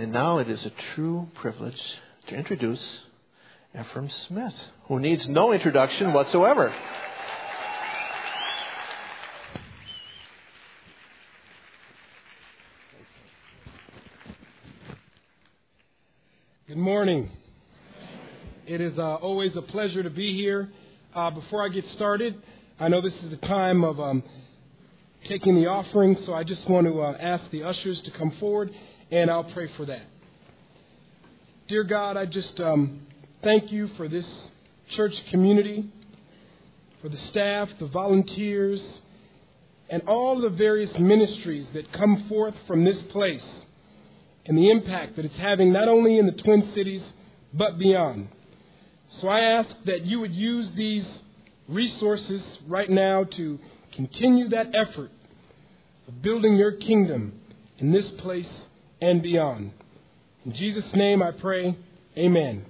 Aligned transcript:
And 0.00 0.12
now 0.12 0.38
it 0.38 0.48
is 0.48 0.64
a 0.64 0.72
true 0.94 1.28
privilege 1.34 1.78
to 2.28 2.34
introduce 2.34 3.00
Ephraim 3.78 4.08
Smith, 4.08 4.54
who 4.84 4.98
needs 4.98 5.28
no 5.28 5.52
introduction 5.52 6.14
whatsoever. 6.14 6.74
Good 16.66 16.78
morning. 16.78 17.28
It 18.66 18.80
is 18.80 18.98
uh, 18.98 19.16
always 19.16 19.54
a 19.54 19.60
pleasure 19.60 20.02
to 20.02 20.08
be 20.08 20.34
here. 20.34 20.70
Uh, 21.14 21.28
before 21.28 21.62
I 21.62 21.68
get 21.68 21.86
started, 21.90 22.40
I 22.78 22.88
know 22.88 23.02
this 23.02 23.12
is 23.22 23.28
the 23.28 23.46
time 23.46 23.84
of 23.84 24.00
um, 24.00 24.22
taking 25.24 25.56
the 25.56 25.66
offering, 25.66 26.16
so 26.24 26.32
I 26.32 26.42
just 26.42 26.66
want 26.70 26.86
to 26.86 27.02
uh, 27.02 27.18
ask 27.20 27.50
the 27.50 27.64
ushers 27.64 28.00
to 28.00 28.10
come 28.12 28.30
forward, 28.40 28.74
and 29.10 29.30
I'll 29.30 29.44
pray 29.44 29.68
for 29.76 29.86
that. 29.86 30.02
Dear 31.68 31.84
God, 31.84 32.16
I 32.16 32.26
just 32.26 32.60
um, 32.60 33.00
thank 33.42 33.72
you 33.72 33.88
for 33.96 34.08
this 34.08 34.50
church 34.90 35.24
community, 35.26 35.86
for 37.02 37.08
the 37.08 37.16
staff, 37.16 37.68
the 37.78 37.86
volunteers, 37.86 39.00
and 39.88 40.02
all 40.06 40.40
the 40.40 40.50
various 40.50 40.96
ministries 40.98 41.68
that 41.74 41.92
come 41.92 42.28
forth 42.28 42.54
from 42.66 42.84
this 42.84 43.00
place 43.02 43.64
and 44.46 44.56
the 44.56 44.70
impact 44.70 45.16
that 45.16 45.24
it's 45.24 45.36
having 45.36 45.72
not 45.72 45.88
only 45.88 46.18
in 46.18 46.26
the 46.26 46.32
Twin 46.32 46.72
Cities, 46.72 47.02
but 47.52 47.78
beyond. 47.78 48.28
So 49.08 49.28
I 49.28 49.40
ask 49.40 49.76
that 49.86 50.06
you 50.06 50.20
would 50.20 50.34
use 50.34 50.70
these 50.72 51.06
resources 51.68 52.42
right 52.68 52.88
now 52.88 53.24
to 53.24 53.58
continue 53.92 54.48
that 54.48 54.70
effort 54.74 55.10
of 56.06 56.22
building 56.22 56.56
your 56.56 56.72
kingdom 56.72 57.32
in 57.78 57.92
this 57.92 58.08
place 58.10 58.68
and 59.00 59.22
beyond. 59.22 59.72
In 60.44 60.54
Jesus' 60.54 60.92
name 60.94 61.22
I 61.22 61.32
pray, 61.32 61.76
amen. 62.16 62.64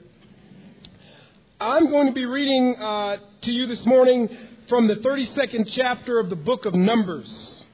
I'm 1.61 1.91
going 1.91 2.07
to 2.07 2.13
be 2.13 2.25
reading 2.25 2.77
uh, 2.77 3.17
to 3.43 3.53
you 3.53 3.67
this 3.67 3.85
morning 3.85 4.29
from 4.69 4.89
the 4.89 4.97
32nd 4.97 5.71
chapter 5.73 6.19
of 6.19 6.31
the 6.31 6.37
book 6.37 6.65
of 6.65 6.75
Numbers. 6.75 7.65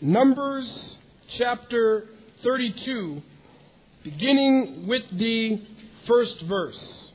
Numbers 0.00 0.96
chapter 1.28 2.08
32, 2.42 3.22
beginning 4.02 4.86
with 4.86 5.04
the 5.12 5.60
first 6.06 6.40
verse. 6.42 7.12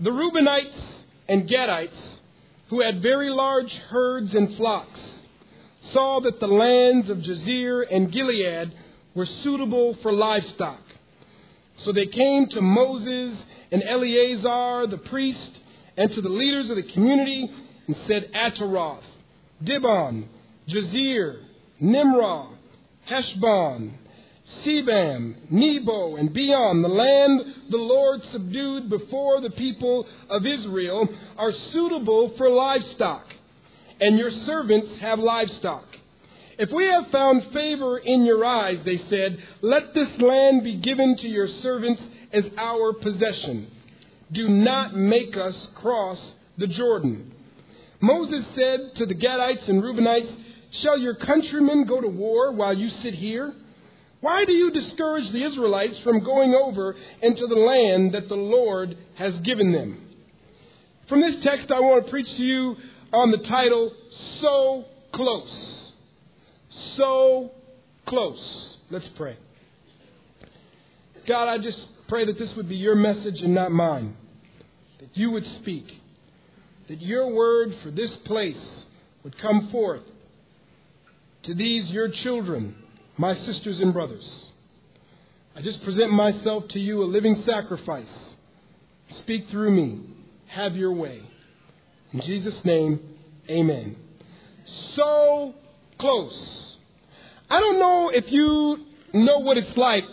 The 0.00 0.10
Reubenites 0.10 1.04
and 1.28 1.48
Gadites, 1.48 2.20
who 2.68 2.80
had 2.80 3.02
very 3.02 3.30
large 3.30 3.72
herds 3.74 4.34
and 4.34 4.56
flocks, 4.56 5.21
saw 5.92 6.20
that 6.20 6.40
the 6.40 6.46
lands 6.46 7.10
of 7.10 7.18
Jazer 7.18 7.84
and 7.90 8.10
Gilead 8.12 8.72
were 9.14 9.26
suitable 9.26 9.94
for 10.02 10.12
livestock. 10.12 10.80
So 11.78 11.92
they 11.92 12.06
came 12.06 12.46
to 12.48 12.60
Moses 12.60 13.36
and 13.70 13.82
Eleazar 13.82 14.86
the 14.86 14.98
priest 14.98 15.60
and 15.96 16.10
to 16.12 16.20
the 16.20 16.28
leaders 16.28 16.70
of 16.70 16.76
the 16.76 16.82
community 16.82 17.50
and 17.86 17.96
said, 18.06 18.30
Ataroth, 18.34 19.02
Dibon, 19.62 20.26
Jazer, 20.68 21.42
Nimrah, 21.80 22.48
Heshbon, 23.06 23.94
Sebam, 24.64 25.50
Nebo, 25.50 26.16
and 26.16 26.32
Beon, 26.32 26.82
the 26.82 26.88
land 26.88 27.54
the 27.70 27.76
Lord 27.76 28.22
subdued 28.24 28.88
before 28.88 29.40
the 29.40 29.50
people 29.50 30.06
of 30.28 30.46
Israel, 30.46 31.08
are 31.36 31.52
suitable 31.52 32.30
for 32.36 32.50
livestock, 32.50 33.24
and 34.02 34.18
your 34.18 34.32
servants 34.32 35.00
have 35.00 35.20
livestock. 35.20 35.84
If 36.58 36.70
we 36.72 36.86
have 36.86 37.06
found 37.10 37.52
favor 37.52 37.98
in 37.98 38.24
your 38.24 38.44
eyes, 38.44 38.80
they 38.84 38.98
said, 39.08 39.40
let 39.62 39.94
this 39.94 40.18
land 40.18 40.64
be 40.64 40.74
given 40.74 41.16
to 41.18 41.28
your 41.28 41.46
servants 41.46 42.02
as 42.32 42.44
our 42.58 42.92
possession. 42.94 43.70
Do 44.32 44.48
not 44.48 44.96
make 44.96 45.36
us 45.36 45.68
cross 45.76 46.34
the 46.58 46.66
Jordan. 46.66 47.32
Moses 48.00 48.44
said 48.56 48.96
to 48.96 49.06
the 49.06 49.14
Gadites 49.14 49.68
and 49.68 49.80
Reubenites, 49.80 50.34
Shall 50.72 50.98
your 50.98 51.14
countrymen 51.14 51.84
go 51.84 52.00
to 52.00 52.08
war 52.08 52.50
while 52.50 52.74
you 52.74 52.90
sit 52.90 53.14
here? 53.14 53.54
Why 54.20 54.44
do 54.44 54.52
you 54.52 54.72
discourage 54.72 55.30
the 55.30 55.44
Israelites 55.44 55.98
from 56.00 56.24
going 56.24 56.54
over 56.54 56.96
into 57.20 57.46
the 57.46 57.54
land 57.54 58.12
that 58.12 58.28
the 58.28 58.34
Lord 58.34 58.96
has 59.14 59.38
given 59.40 59.70
them? 59.70 60.08
From 61.08 61.20
this 61.20 61.42
text, 61.42 61.70
I 61.70 61.80
want 61.80 62.04
to 62.04 62.10
preach 62.10 62.32
to 62.34 62.42
you 62.42 62.76
on 63.12 63.30
the 63.30 63.38
title, 63.38 63.92
So 64.40 64.84
Close. 65.12 65.92
So 66.96 67.50
Close. 68.06 68.78
Let's 68.90 69.08
pray. 69.10 69.36
God, 71.26 71.48
I 71.48 71.58
just 71.58 71.88
pray 72.08 72.24
that 72.24 72.38
this 72.38 72.54
would 72.56 72.68
be 72.68 72.76
your 72.76 72.96
message 72.96 73.42
and 73.42 73.54
not 73.54 73.70
mine. 73.70 74.16
That 74.98 75.16
you 75.16 75.30
would 75.30 75.46
speak. 75.46 76.00
That 76.88 77.00
your 77.00 77.32
word 77.32 77.74
for 77.82 77.90
this 77.90 78.14
place 78.16 78.86
would 79.22 79.38
come 79.38 79.68
forth 79.68 80.02
to 81.42 81.54
these 81.54 81.90
your 81.90 82.08
children, 82.08 82.74
my 83.16 83.34
sisters 83.34 83.80
and 83.80 83.92
brothers. 83.92 84.50
I 85.54 85.60
just 85.60 85.82
present 85.84 86.10
myself 86.12 86.68
to 86.68 86.80
you 86.80 87.02
a 87.02 87.04
living 87.04 87.42
sacrifice. 87.44 88.36
Speak 89.10 89.48
through 89.48 89.70
me. 89.70 90.00
Have 90.46 90.76
your 90.76 90.92
way. 90.92 91.22
In 92.12 92.20
Jesus' 92.22 92.64
name, 92.64 93.00
amen. 93.48 93.96
So 94.94 95.54
close. 95.98 96.76
I 97.50 97.60
don't 97.60 97.78
know 97.78 98.10
if 98.10 98.30
you 98.30 98.78
know 99.12 99.38
what 99.38 99.58
it's 99.58 99.76
like 99.76 100.04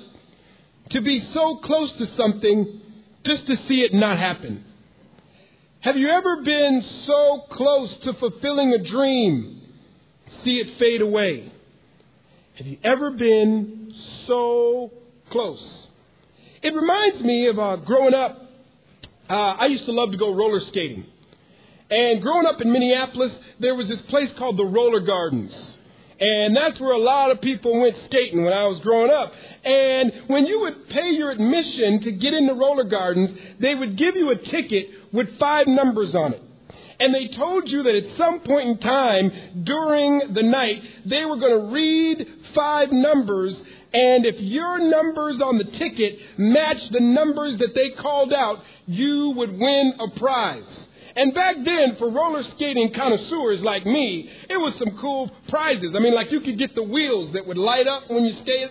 to 0.89 1.01
be 1.01 1.21
so 1.33 1.57
close 1.57 1.91
to 1.93 2.07
something 2.15 2.81
just 3.23 3.47
to 3.47 3.55
see 3.67 3.81
it 3.81 3.93
not 3.93 4.17
happen. 4.17 4.65
Have 5.81 5.97
you 5.97 6.09
ever 6.09 6.41
been 6.41 6.83
so 7.05 7.45
close 7.49 7.95
to 7.97 8.13
fulfilling 8.13 8.73
a 8.73 8.83
dream 8.83 9.59
see 10.43 10.59
it 10.59 10.77
fade 10.77 11.01
away. 11.01 11.51
Have 12.55 12.67
you 12.67 12.77
ever 12.83 13.11
been 13.11 13.93
so 14.25 14.91
close? 15.29 15.87
It 16.61 16.73
reminds 16.73 17.23
me 17.23 17.47
of 17.47 17.57
uh, 17.57 17.77
growing 17.77 18.13
up. 18.13 18.37
Uh, 19.29 19.33
I 19.33 19.67
used 19.67 19.85
to 19.85 19.91
love 19.91 20.11
to 20.11 20.17
go 20.17 20.33
roller 20.33 20.59
skating. 20.59 21.05
And 21.89 22.21
growing 22.21 22.45
up 22.45 22.61
in 22.61 22.71
Minneapolis, 22.71 23.33
there 23.59 23.75
was 23.75 23.87
this 23.87 24.01
place 24.03 24.29
called 24.37 24.57
the 24.57 24.65
Roller 24.65 24.99
Gardens. 24.99 25.77
And 26.19 26.55
that's 26.55 26.79
where 26.79 26.91
a 26.91 26.99
lot 26.99 27.31
of 27.31 27.39
people 27.41 27.79
went 27.79 27.95
skating 28.05 28.43
when 28.43 28.53
I 28.53 28.65
was 28.65 28.79
growing 28.79 29.09
up. 29.09 29.31
And 29.63 30.11
when 30.27 30.45
you 30.45 30.59
would 30.61 30.89
pay 30.89 31.11
your 31.11 31.31
admission 31.31 32.01
to 32.01 32.11
get 32.11 32.33
into 32.33 32.53
roller 32.53 32.83
gardens, 32.83 33.31
they 33.59 33.73
would 33.73 33.95
give 33.95 34.17
you 34.17 34.29
a 34.29 34.35
ticket 34.35 34.89
with 35.13 35.39
five 35.39 35.67
numbers 35.67 36.13
on 36.15 36.33
it 36.33 36.43
and 36.99 37.13
they 37.13 37.29
told 37.29 37.69
you 37.69 37.83
that 37.83 37.95
at 37.95 38.17
some 38.17 38.41
point 38.41 38.69
in 38.69 38.77
time 38.79 39.31
during 39.63 40.33
the 40.33 40.43
night, 40.43 40.83
they 41.05 41.23
were 41.23 41.37
going 41.37 41.61
to 41.61 41.73
read 41.73 42.27
five 42.53 42.91
numbers, 42.91 43.55
and 43.93 44.25
if 44.25 44.39
your 44.39 44.79
numbers 44.79 45.41
on 45.41 45.57
the 45.57 45.63
ticket 45.63 46.19
matched 46.37 46.91
the 46.91 46.99
numbers 46.99 47.57
that 47.57 47.73
they 47.73 47.91
called 48.01 48.33
out, 48.33 48.59
you 48.85 49.29
would 49.31 49.57
win 49.57 49.93
a 49.99 50.19
prize. 50.19 50.87
And 51.15 51.33
back 51.33 51.55
then, 51.63 51.95
for 51.95 52.09
roller 52.09 52.43
skating 52.43 52.93
connoisseurs 52.93 53.63
like 53.63 53.85
me, 53.85 54.29
it 54.49 54.57
was 54.57 54.75
some 54.75 54.97
cool 54.99 55.31
prizes. 55.49 55.95
I 55.95 55.99
mean, 55.99 56.13
like 56.13 56.31
you 56.31 56.41
could 56.41 56.57
get 56.57 56.75
the 56.75 56.83
wheels 56.83 57.33
that 57.33 57.45
would 57.45 57.57
light 57.57 57.87
up 57.87 58.09
when 58.09 58.25
you 58.25 58.31
skate, 58.33 58.69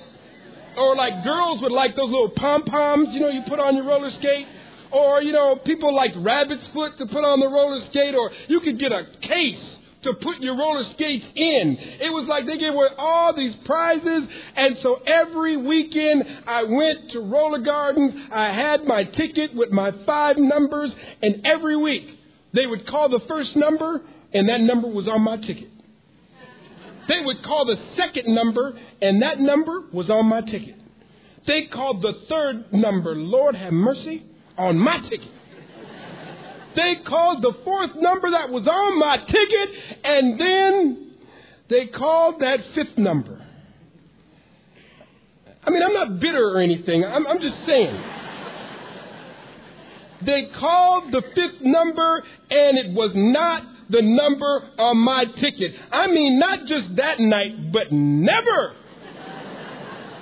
or 0.77 0.97
like 0.97 1.25
girls 1.25 1.61
would 1.63 1.73
like 1.73 1.97
those 1.97 2.11
little 2.11 2.31
pom 2.31 2.65
poms, 2.65 3.13
you 3.15 3.21
know, 3.21 3.29
you 3.29 3.43
put 3.49 3.59
on 3.59 3.77
your 3.77 3.85
roller 3.85 4.11
skate. 4.11 4.47
Or, 4.91 5.21
you 5.21 5.33
know, 5.33 5.57
people 5.57 5.95
like 5.95 6.13
rabbit's 6.17 6.67
foot 6.69 6.97
to 6.97 7.07
put 7.07 7.23
on 7.23 7.41
the 7.41 7.49
roller 7.49 7.79
skate, 7.81 8.15
or 8.15 8.31
you 8.47 8.61
could 8.61 8.79
get 8.79 8.91
a 8.91 9.05
case 9.21 9.79
to 10.01 10.15
put 10.15 10.41
your 10.41 10.57
roller 10.57 10.85
skates 10.85 11.27
in. 11.35 11.77
It 12.01 12.11
was 12.11 12.27
like 12.27 12.47
they 12.47 12.57
gave 12.57 12.73
away 12.73 12.87
all 12.97 13.35
these 13.35 13.55
prizes. 13.67 14.29
And 14.57 14.79
so 14.79 14.95
every 15.07 15.57
weekend 15.57 16.25
I 16.47 16.63
went 16.63 17.11
to 17.11 17.21
roller 17.21 17.59
gardens. 17.59 18.15
I 18.31 18.47
had 18.47 18.85
my 18.85 19.05
ticket 19.05 19.55
with 19.55 19.73
my 19.73 19.93
five 20.07 20.39
numbers. 20.39 20.95
And 21.21 21.45
every 21.45 21.77
week 21.77 22.18
they 22.53 22.67
would 22.67 22.87
call 22.87 23.09
the 23.09 23.21
first 23.29 23.57
number 23.57 24.03
and 24.33 24.49
that 24.49 24.61
number 24.61 24.89
was 24.89 25.09
on 25.09 25.23
my 25.23 25.37
ticket. 25.37 25.71
They 27.09 27.21
would 27.25 27.43
call 27.43 27.65
the 27.65 27.77
second 27.97 28.35
number 28.35 28.79
and 29.01 29.23
that 29.23 29.39
number 29.39 29.85
was 29.93 30.11
on 30.11 30.27
my 30.27 30.41
ticket. 30.43 30.77
They 31.47 31.67
called 31.67 32.03
the 32.03 32.13
third 32.29 32.73
number, 32.73 33.15
Lord 33.15 33.55
have 33.55 33.73
mercy, 33.73 34.25
on 34.57 34.79
my 34.79 34.99
ticket. 35.01 35.31
They 36.75 36.97
called 36.97 37.43
the 37.43 37.55
fourth 37.65 37.95
number 37.97 38.31
that 38.31 38.51
was 38.51 38.67
on 38.69 38.99
my 38.99 39.17
ticket, 39.17 39.71
and 40.05 40.39
then 40.41 41.11
they 41.69 41.87
called 41.87 42.41
that 42.41 42.61
fifth 42.75 42.97
number. 42.99 43.45
I 45.65 45.71
mean, 45.71 45.83
I'm 45.83 45.93
not 45.93 46.21
bitter 46.21 46.51
or 46.51 46.61
anything. 46.61 47.05
I'm, 47.05 47.27
I'm 47.27 47.41
just 47.41 47.57
saying. 47.67 48.01
They 50.23 50.47
called 50.47 51.13
the 51.13 51.23
fifth 51.35 51.61
number, 51.61 52.25
and 52.51 52.79
it 52.79 52.93
was 52.93 53.13
not 53.15 53.65
the 53.89 54.03
number 54.03 54.69
on 54.79 54.99
my 54.99 55.25
ticket. 55.25 55.75
I 55.91 56.07
mean, 56.09 56.39
not 56.39 56.67
just 56.67 56.97
that 56.97 57.21
night, 57.21 57.73
but 57.73 57.93
never. 57.93 58.75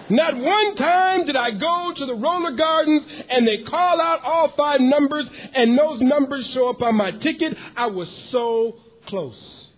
Not 0.08 0.36
one 0.36 0.76
time 0.76 1.26
did 1.26 1.34
I 1.34 1.50
go 1.50 1.92
to 1.96 2.06
the 2.06 2.14
roller 2.14 2.52
gardens 2.52 3.02
and 3.28 3.46
they 3.46 3.64
call 3.64 4.00
out 4.00 4.22
all 4.22 4.52
five 4.56 4.80
numbers 4.80 5.28
and 5.52 5.76
those 5.76 6.00
numbers 6.00 6.46
show 6.48 6.68
up 6.68 6.80
on 6.80 6.94
my 6.94 7.10
ticket. 7.10 7.56
I 7.76 7.86
was 7.86 8.08
so 8.30 8.76
close. 9.06 9.68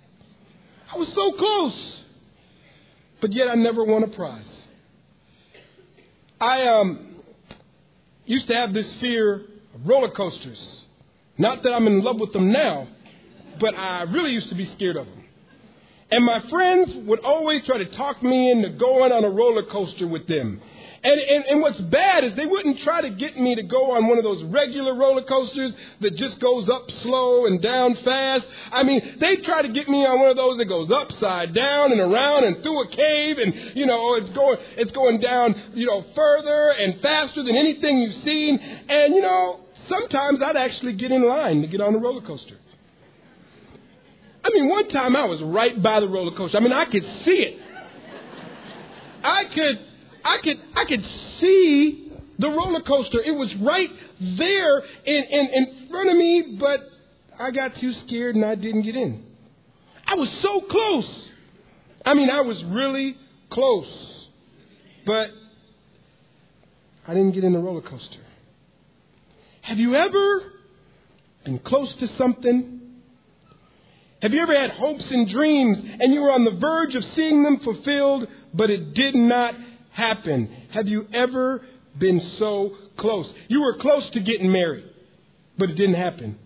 I 0.93 0.99
was 0.99 1.09
so 1.15 1.33
close. 1.33 2.03
But 3.21 3.33
yet 3.33 3.49
I 3.49 3.55
never 3.55 3.85
won 3.85 4.03
a 4.03 4.09
prize. 4.09 4.45
I 6.41 6.67
um, 6.67 7.17
used 8.27 8.47
to 8.49 8.55
have 8.55 8.75
this 8.75 8.93
fear 8.97 9.47
roller 9.85 10.11
coasters. 10.11 10.85
Not 11.37 11.63
that 11.63 11.73
I'm 11.73 11.87
in 11.87 12.03
love 12.03 12.19
with 12.19 12.33
them 12.33 12.53
now, 12.53 12.89
but 13.61 13.75
I 13.75 14.03
really 14.03 14.33
used 14.33 14.49
to 14.49 14.55
be 14.55 14.67
scared 14.67 14.97
of 14.97 15.07
them. 15.07 15.25
And 16.11 16.25
my 16.25 16.41
friends 16.49 16.95
would 17.07 17.21
always 17.21 17.65
try 17.65 17.79
to 17.79 17.85
talk 17.85 18.23
me 18.23 18.51
into 18.51 18.71
going 18.71 19.13
on 19.13 19.25
a 19.25 19.31
roller 19.31 19.65
coaster 19.65 20.07
with 20.07 20.27
them. 20.27 20.61
And, 21.01 21.21
and, 21.21 21.45
and 21.45 21.61
what's 21.61 21.81
bad 21.81 22.25
is 22.25 22.35
they 22.35 22.47
wouldn't 22.47 22.81
try 22.81 23.03
to 23.03 23.11
get 23.11 23.39
me 23.39 23.55
to 23.55 23.63
go 23.63 23.93
on 23.93 24.09
one 24.09 24.19
of 24.19 24.25
those 24.25 24.43
regular 24.45 24.95
roller 24.97 25.23
coasters 25.23 25.73
that 26.01 26.17
just 26.17 26.41
goes 26.41 26.69
up 26.69 26.91
slow 26.91 27.47
and 27.47 27.63
down 27.63 27.95
fast. 27.97 28.47
I 28.73 28.83
mean, 28.83 29.17
they 29.21 29.37
try 29.37 29.63
to 29.63 29.69
get 29.69 29.89
me 29.89 30.05
on 30.05 30.19
one 30.19 30.31
of 30.31 30.37
those 30.37 30.59
that 30.59 30.65
goes 30.65 30.91
upside 30.91 31.55
down 31.55 31.93
and 31.93 32.01
around 32.01 32.45
and 32.45 32.63
through 32.63 32.83
a 32.83 32.89
cave 32.89 33.39
and, 33.39 33.77
you 33.77 33.87
know, 33.87 34.15
it's 34.15 34.31
going, 34.31 34.59
it's 34.77 34.91
going 34.91 35.21
down, 35.21 35.55
you 35.75 35.87
know, 35.87 36.05
further 36.17 36.71
and 36.71 37.01
faster 37.01 37.45
than 37.45 37.55
anything 37.55 37.99
you've 38.01 38.25
seen. 38.25 38.59
And, 38.59 39.15
you 39.15 39.23
know, 39.23 39.61
sometimes 39.89 40.41
I'd 40.43 40.57
actually 40.57 40.95
get 40.95 41.11
in 41.11 41.27
line 41.27 41.63
to 41.63 41.67
get 41.67 41.81
on 41.81 41.93
the 41.93 41.99
roller 41.99 42.23
coaster. 42.23 42.57
I 44.45 44.51
mean, 44.51 44.69
one 44.69 44.89
time 44.89 45.17
I 45.17 45.25
was 45.25 45.43
right 45.43 45.83
by 45.83 46.01
the 46.01 46.09
roller 46.09 46.37
coaster. 46.37 46.57
I 46.59 46.61
mean, 46.61 46.73
I 46.73 46.85
could 46.85 47.05
see 47.25 47.31
it. 47.31 47.61
I 49.23 49.45
could, 49.45 49.79
I 50.25 50.39
could, 50.43 50.57
I 50.77 50.85
could 50.85 51.05
see 51.39 52.13
the 52.39 52.49
roller 52.49 52.81
coaster. 52.83 53.21
It 53.21 53.33
was 53.33 53.55
right 53.57 53.91
there 54.21 54.79
in, 55.05 55.25
in, 55.25 55.47
in 55.49 55.89
front 55.91 56.11
of 56.11 56.17
me, 56.17 56.57
but 56.59 56.81
I 57.39 57.51
got 57.51 57.75
too 57.77 57.93
scared 57.93 58.37
and 58.37 58.45
I 58.45 58.55
didn't 58.55 58.83
get 58.83 58.97
in. 58.97 59.25
I 60.07 60.15
was 60.15 60.31
so 60.41 60.61
close. 60.63 61.29
I 62.07 62.15
mean, 62.15 62.31
I 62.31 62.41
was 62.41 62.63
really 62.65 63.17
close, 63.51 64.29
but 65.05 65.31
I 67.07 67.15
didn't 67.15 67.33
get 67.33 67.45
in 67.45 67.53
the 67.53 67.59
roller 67.59 67.83
coaster. 67.83 68.21
Have 69.69 69.79
you 69.79 69.95
ever 69.95 70.53
been 71.45 71.59
close 71.59 71.93
to 71.97 72.07
something 72.17 72.81
have 74.23 74.33
you 74.33 74.41
ever 74.41 74.59
had 74.59 74.71
hopes 74.71 75.11
and 75.11 75.29
dreams 75.29 75.79
and 76.01 76.13
you 76.13 76.23
were 76.23 76.33
on 76.33 76.45
the 76.45 76.53
verge 76.53 76.95
of 76.95 77.05
seeing 77.15 77.45
them 77.45 77.61
fulfilled, 77.61 78.27
but 78.55 78.71
it 78.71 78.95
did 78.95 79.15
not 79.15 79.55
happen? 79.93 80.49
Have 80.71 80.89
you 80.89 81.07
ever 81.13 81.61
been 81.99 82.19
so 82.39 82.77
close? 82.97 83.31
You 83.49 83.61
were 83.61 83.75
close 83.75 84.09
to 84.11 84.21
getting 84.21 84.51
married, 84.51 84.87
but 85.59 85.69
it 85.69 85.75
didn't 85.75 85.97
happen. 85.97 86.39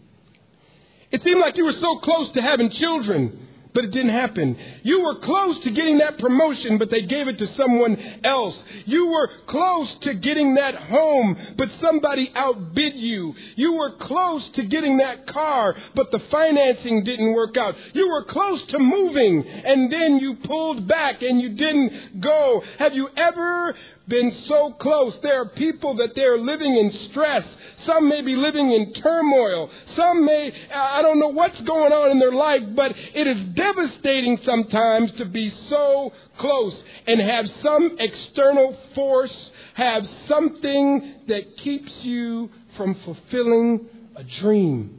It 1.13 1.23
seemed 1.23 1.41
like 1.41 1.57
you 1.57 1.65
were 1.65 1.73
so 1.73 1.99
close 2.01 2.29
to 2.33 2.43
having 2.43 2.71
children, 2.71 3.49
but 3.75 3.85
it 3.85 3.91
didn't 3.91 4.11
happen. 4.11 4.57
You 4.83 5.03
were 5.03 5.17
close 5.21 5.59
to 5.61 5.71
getting 5.71 5.99
that 5.99 6.19
promotion, 6.19 6.79
but 6.79 6.91
they 6.91 7.03
gave 7.03 7.29
it 7.29 7.39
to 7.39 7.47
someone 7.55 8.21
else. 8.25 8.63
You 8.85 9.07
were 9.07 9.31
close 9.47 9.95
to 10.03 10.15
getting 10.15 10.55
that 10.55 10.75
home, 10.75 11.37
but 11.57 11.71
somebody 11.81 12.31
outbid 12.35 12.97
you. 12.97 13.35
You 13.57 13.75
were 13.75 13.93
close 13.93 14.47
to 14.51 14.65
getting 14.65 14.99
that 14.99 15.27
car, 15.27 15.75
but 15.95 16.11
the 16.11 16.19
financing 16.19 17.05
didn't 17.05 17.33
work 17.33 17.57
out. 17.57 17.75
You 17.93 18.09
were 18.09 18.25
close 18.25 18.63
to 18.65 18.79
moving, 18.79 19.47
and 19.47 19.93
then 19.93 20.19
you 20.19 20.35
pulled 20.37 20.87
back 20.87 21.23
and 21.23 21.41
you 21.41 21.51
didn't 21.51 22.21
go. 22.21 22.63
Have 22.79 22.95
you 22.95 23.09
ever 23.17 23.75
been 24.09 24.33
so 24.47 24.73
close. 24.73 25.17
There 25.23 25.41
are 25.41 25.49
people 25.49 25.97
that 25.97 26.15
they're 26.15 26.39
living 26.39 26.77
in 26.77 26.93
stress. 27.11 27.45
Some 27.85 28.09
may 28.09 28.21
be 28.21 28.37
living 28.37 28.71
in 28.73 28.93
turmoil. 28.95 29.71
Some 29.97 30.25
may, 30.25 30.53
I 30.73 31.03
don't 31.03 31.19
know 31.19 31.29
what's 31.29 31.61
going 31.63 31.93
on 31.93 32.11
in 32.11 32.19
their 32.19 32.33
life, 32.33 32.63
but 32.75 32.95
it 32.97 33.27
is 33.27 33.47
devastating 33.49 34.39
sometimes 34.39 35.13
to 35.13 35.25
be 35.25 35.49
so 35.69 36.13
close 36.39 36.83
and 37.07 37.21
have 37.21 37.49
some 37.63 37.97
external 37.99 38.77
force, 38.95 39.51
have 39.75 40.07
something 40.29 41.15
that 41.29 41.57
keeps 41.59 42.05
you 42.05 42.51
from 42.77 42.95
fulfilling 42.97 43.87
a 44.17 44.25
dream. 44.25 44.99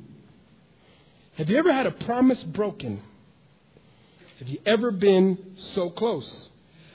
Have 1.36 1.50
you 1.50 1.58
ever 1.58 1.74
had 1.74 1.88
a 1.88 1.92
promise 1.92 2.42
broken? 2.44 3.02
Have 4.40 4.48
you 4.48 4.60
ever 4.66 4.92
been 4.92 5.38
so 5.74 5.90
close? 5.90 6.50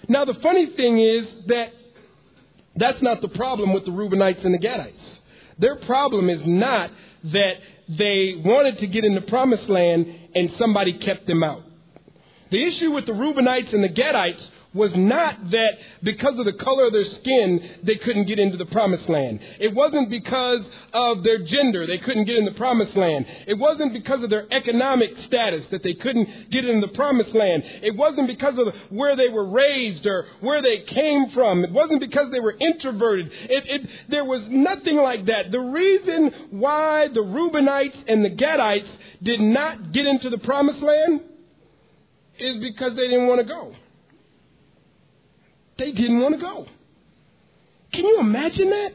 Now, 0.09 0.25
the 0.25 0.35
funny 0.35 0.67
thing 0.71 0.99
is 0.99 1.27
that 1.47 1.73
that's 2.81 3.03
not 3.03 3.21
the 3.21 3.29
problem 3.29 3.73
with 3.73 3.85
the 3.85 3.91
Reubenites 3.91 4.45
and 4.45 4.55
the 4.55 4.59
Gadites. 4.59 5.19
Their 5.59 5.77
problem 5.77 6.31
is 6.31 6.41
not 6.45 6.91
that 7.25 7.55
they 7.89 8.35
wanted 8.45 8.79
to 8.79 8.87
get 8.87 9.05
in 9.05 9.15
the 9.15 9.23
promised 9.23 9.69
land 9.69 10.07
and 10.35 10.53
somebody 10.59 10.99
kept 10.99 11.27
them 11.27 11.43
out. 11.43 11.63
The 12.51 12.63
issue 12.65 12.93
with 12.93 13.07
the 13.07 13.13
Reubenites 13.13 13.73
and 13.73 13.83
the 13.83 13.89
Gadites 13.89 14.49
was 14.75 14.95
not 14.95 15.51
that 15.51 15.73
because 16.03 16.39
of 16.39 16.45
the 16.45 16.53
color 16.53 16.87
of 16.87 16.93
their 16.93 17.05
skin, 17.05 17.79
they 17.85 17.97
couldn't 17.97 18.27
get 18.27 18.39
into 18.39 18.59
the 18.59 18.67
promised 18.67 19.09
land. 19.09 19.41
It 19.59 19.75
wasn't 19.75 20.11
because 20.11 20.61
of 20.93 21.23
their 21.23 21.39
gender, 21.39 21.87
they 21.87 21.99
couldn't 21.99 22.27
get 22.27 22.37
in 22.37 22.45
the 22.45 22.53
promised 22.53 22.95
land. 22.95 23.27
It 23.47 23.59
wasn't 23.59 23.95
because 23.95 24.23
of 24.23 24.31
their 24.31 24.47
economic 24.53 25.17
status 25.19 25.65
that 25.71 25.83
they 25.83 25.95
couldn't 25.95 26.51
get 26.51 26.67
in 26.67 26.81
the 26.81 26.89
promised 26.89 27.35
land. 27.35 27.63
It 27.83 27.97
wasn't 27.97 28.29
because 28.29 28.59
of 28.59 28.75
where 28.91 29.17
they 29.17 29.29
were 29.29 29.49
raised 29.49 30.07
or 30.07 30.27
where 30.41 30.61
they 30.61 30.81
came 30.81 31.31
from. 31.31 31.65
It 31.65 31.73
wasn't 31.73 32.01
because 32.01 32.31
they 32.31 32.41
were 32.41 32.57
introverted. 32.59 33.31
It, 33.33 33.65
it, 33.67 33.91
there 34.11 34.25
was 34.25 34.43
nothing 34.49 34.97
like 34.97 35.27
that. 35.27 35.51
The 35.51 35.61
reason 35.61 36.49
why 36.51 37.09
the 37.09 37.21
Reubenites 37.21 38.05
and 38.07 38.25
the 38.25 38.31
Gadites 38.31 38.89
did 39.23 39.41
not 39.41 39.93
get 39.93 40.07
into 40.07 40.29
the 40.29 40.39
promised 40.39 40.83
land 40.83 41.23
is 42.39 42.59
because 42.59 42.95
they 42.95 43.09
didn't 43.09 43.27
want 43.27 43.41
to 43.41 43.47
go. 43.47 43.75
They 45.79 45.93
didn't 45.93 46.21
want 46.21 46.35
to 46.35 46.41
go. 46.41 46.67
Can 47.93 48.05
you 48.05 48.21
imagine 48.21 48.71
that? 48.71 48.93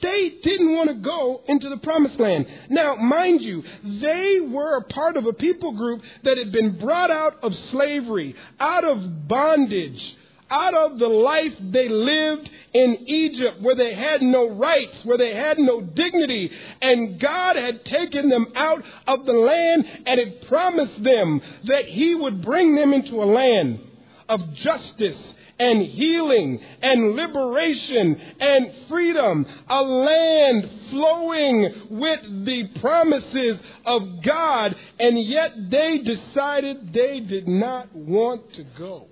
They 0.00 0.34
didn't 0.42 0.74
want 0.74 0.88
to 0.88 0.94
go 0.94 1.40
into 1.46 1.68
the 1.68 1.78
promised 1.78 2.20
land. 2.20 2.46
Now, 2.68 2.96
mind 2.96 3.40
you, 3.40 3.64
they 3.82 4.40
were 4.40 4.76
a 4.76 4.84
part 4.84 5.16
of 5.16 5.26
a 5.26 5.32
people 5.32 5.72
group 5.72 6.02
that 6.22 6.38
had 6.38 6.52
been 6.52 6.78
brought 6.78 7.10
out 7.10 7.42
of 7.42 7.54
slavery, 7.70 8.36
out 8.60 8.84
of 8.84 9.26
bondage, 9.26 10.16
out 10.50 10.74
of 10.74 10.98
the 10.98 11.08
life 11.08 11.54
they 11.72 11.88
lived 11.88 12.48
in 12.72 12.98
Egypt 13.06 13.60
where 13.62 13.74
they 13.74 13.94
had 13.94 14.22
no 14.22 14.48
rights, 14.50 15.04
where 15.04 15.18
they 15.18 15.34
had 15.34 15.58
no 15.58 15.80
dignity. 15.80 16.52
And 16.80 17.18
God 17.18 17.56
had 17.56 17.84
taken 17.86 18.28
them 18.28 18.52
out 18.54 18.84
of 19.08 19.24
the 19.24 19.32
land 19.32 19.86
and 20.06 20.20
had 20.20 20.46
promised 20.46 21.02
them 21.02 21.40
that 21.64 21.86
He 21.86 22.14
would 22.14 22.42
bring 22.42 22.76
them 22.76 22.92
into 22.92 23.22
a 23.22 23.24
land 23.24 23.80
of 24.28 24.52
justice 24.54 25.34
and 25.58 25.82
healing 25.82 26.60
and 26.82 27.16
liberation 27.16 28.20
and 28.40 28.72
freedom, 28.88 29.46
a 29.68 29.82
land 29.82 30.70
flowing 30.90 31.72
with 31.90 32.20
the 32.44 32.68
promises 32.80 33.58
of 33.84 34.22
God, 34.22 34.76
and 35.00 35.22
yet 35.24 35.52
they 35.70 35.98
decided 35.98 36.92
they 36.92 37.20
did 37.20 37.48
not 37.48 37.94
want 37.94 38.52
to 38.54 38.64
go. 38.78 39.06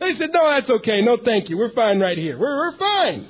They 0.00 0.14
said, 0.16 0.30
No, 0.32 0.50
that's 0.50 0.68
okay. 0.68 1.00
No, 1.00 1.16
thank 1.16 1.48
you. 1.48 1.56
We're 1.56 1.72
fine 1.72 2.00
right 2.00 2.18
here. 2.18 2.38
We're, 2.38 2.56
we're 2.56 2.76
fine. 2.76 3.28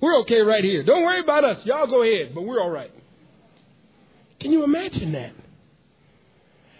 We're 0.00 0.20
okay 0.20 0.40
right 0.40 0.62
here. 0.62 0.82
Don't 0.82 1.02
worry 1.02 1.20
about 1.20 1.44
us. 1.44 1.64
Y'all 1.64 1.86
go 1.86 2.02
ahead, 2.02 2.34
but 2.34 2.42
we're 2.42 2.60
all 2.60 2.70
right. 2.70 2.92
Can 4.38 4.52
you 4.52 4.64
imagine 4.64 5.12
that? 5.12 5.32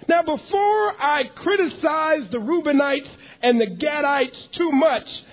Now, 0.09 0.23
before 0.23 1.03
I 1.03 1.25
criticize 1.35 2.29
the 2.31 2.39
Reubenites 2.39 3.09
and 3.43 3.61
the 3.61 3.67
Gadites 3.67 4.51
too 4.53 4.71
much, 4.71 5.25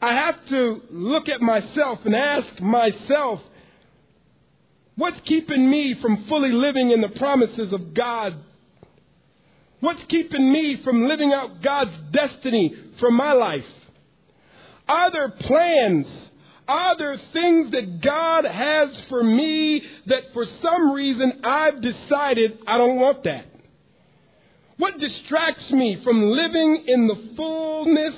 I 0.00 0.12
have 0.12 0.46
to 0.48 0.82
look 0.90 1.28
at 1.28 1.40
myself 1.40 2.00
and 2.04 2.14
ask 2.14 2.60
myself, 2.60 3.40
what's 4.96 5.20
keeping 5.20 5.70
me 5.70 5.94
from 5.94 6.24
fully 6.24 6.52
living 6.52 6.90
in 6.90 7.00
the 7.00 7.08
promises 7.08 7.72
of 7.72 7.94
God? 7.94 8.34
What's 9.80 10.02
keeping 10.04 10.52
me 10.52 10.76
from 10.76 11.08
living 11.08 11.32
out 11.32 11.62
God's 11.62 11.96
destiny 12.10 12.74
for 12.98 13.10
my 13.10 13.32
life? 13.32 13.66
Are 14.86 15.10
there 15.10 15.30
plans? 15.30 16.06
Are 16.66 16.96
there 16.96 17.18
things 17.32 17.70
that 17.72 18.00
God 18.00 18.44
has 18.44 19.00
for 19.08 19.22
me 19.22 19.82
that 20.06 20.32
for 20.32 20.46
some 20.62 20.92
reason 20.92 21.40
I've 21.44 21.80
decided 21.80 22.58
I 22.66 22.78
don't 22.78 22.96
want 22.96 23.24
that? 23.24 23.46
What 24.76 24.98
distracts 24.98 25.70
me 25.70 25.96
from 26.02 26.30
living 26.30 26.84
in 26.86 27.06
the 27.06 27.34
fullness 27.36 28.14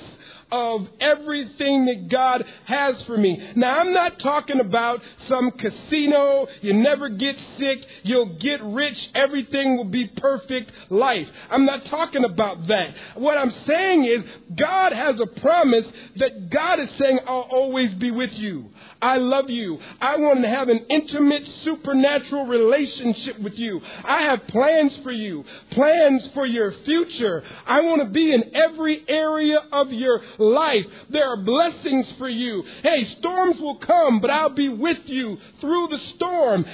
of 0.51 0.87
everything 0.99 1.85
that 1.85 2.07
God 2.09 2.45
has 2.65 3.01
for 3.03 3.17
me. 3.17 3.51
Now, 3.55 3.79
I'm 3.79 3.93
not 3.93 4.19
talking 4.19 4.59
about 4.59 5.01
some 5.27 5.51
casino, 5.51 6.47
you 6.61 6.73
never 6.73 7.09
get 7.09 7.35
sick, 7.57 7.85
you'll 8.03 8.37
get 8.37 8.63
rich, 8.63 9.09
everything 9.13 9.75
will 9.75 9.85
be 9.85 10.07
perfect 10.07 10.71
life. 10.89 11.27
I'm 11.49 11.65
not 11.65 11.85
talking 11.85 12.23
about 12.23 12.67
that. 12.67 12.95
What 13.15 13.37
I'm 13.37 13.51
saying 13.51 14.05
is, 14.05 14.23
God 14.55 14.93
has 14.93 15.19
a 15.19 15.27
promise 15.41 15.85
that 16.15 16.49
God 16.49 16.79
is 16.79 16.89
saying, 16.97 17.19
I'll 17.27 17.49
always 17.51 17.93
be 17.95 18.11
with 18.11 18.33
you. 18.33 18.69
I 19.01 19.17
love 19.17 19.49
you. 19.49 19.79
I 20.01 20.17
want 20.17 20.41
to 20.41 20.49
have 20.49 20.69
an 20.69 20.85
intimate 20.89 21.47
supernatural 21.63 22.45
relationship 22.45 23.39
with 23.39 23.57
you. 23.57 23.81
I 24.03 24.23
have 24.23 24.47
plans 24.47 24.97
for 25.03 25.11
you, 25.11 25.45
plans 25.71 26.27
for 26.33 26.45
your 26.45 26.71
future. 26.83 27.43
I 27.65 27.81
want 27.81 28.01
to 28.01 28.09
be 28.09 28.33
in 28.33 28.55
every 28.55 29.03
area 29.07 29.59
of 29.71 29.91
your 29.91 30.21
life. 30.37 30.85
There 31.09 31.27
are 31.27 31.37
blessings 31.37 32.11
for 32.17 32.27
you. 32.27 32.63
Hey, 32.81 33.05
storms 33.19 33.59
will 33.59 33.77
come, 33.77 34.19
but 34.19 34.29
I'll 34.29 34.49
be 34.49 34.69
with 34.69 34.99
you 35.05 35.37
through 35.61 35.87
the 35.89 35.99
storm. 36.15 36.65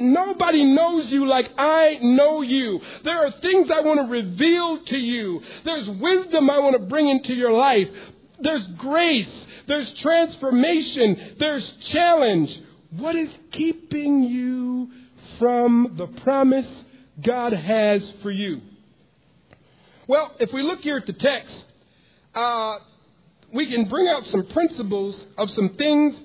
Nobody 0.00 0.64
knows 0.64 1.10
you 1.10 1.28
like 1.28 1.50
I 1.56 1.98
know 2.02 2.42
you. 2.42 2.80
There 3.04 3.26
are 3.26 3.30
things 3.30 3.70
I 3.72 3.80
want 3.80 4.00
to 4.00 4.06
reveal 4.10 4.84
to 4.84 4.98
you. 4.98 5.40
There's 5.64 5.88
wisdom 5.88 6.50
I 6.50 6.58
want 6.58 6.74
to 6.74 6.86
bring 6.86 7.08
into 7.08 7.34
your 7.34 7.52
life. 7.52 7.88
There's 8.40 8.66
grace. 8.78 9.46
There's 9.66 9.92
transformation. 9.94 11.36
There's 11.38 11.68
challenge. 11.90 12.58
What 12.90 13.16
is 13.16 13.30
keeping 13.52 14.22
you 14.22 14.90
from 15.38 15.94
the 15.96 16.06
promise 16.22 16.66
God 17.22 17.52
has 17.52 18.12
for 18.22 18.30
you? 18.30 18.60
Well, 20.06 20.32
if 20.38 20.52
we 20.52 20.62
look 20.62 20.80
here 20.80 20.98
at 20.98 21.06
the 21.06 21.14
text, 21.14 21.64
uh, 22.34 22.76
we 23.52 23.66
can 23.70 23.88
bring 23.88 24.08
out 24.08 24.26
some 24.26 24.46
principles 24.48 25.18
of 25.38 25.50
some 25.50 25.70
things 25.76 26.20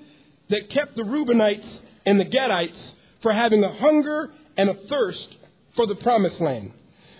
that 0.50 0.68
kept 0.70 0.96
the 0.96 1.02
Reubenites 1.02 1.66
and 2.04 2.20
the 2.20 2.24
Gadites 2.24 2.92
for 3.22 3.32
having 3.32 3.64
a 3.64 3.72
hunger 3.72 4.30
and 4.56 4.68
a 4.68 4.74
thirst 4.74 5.36
for 5.76 5.86
the 5.86 5.94
promised 5.96 6.40
land. 6.40 6.72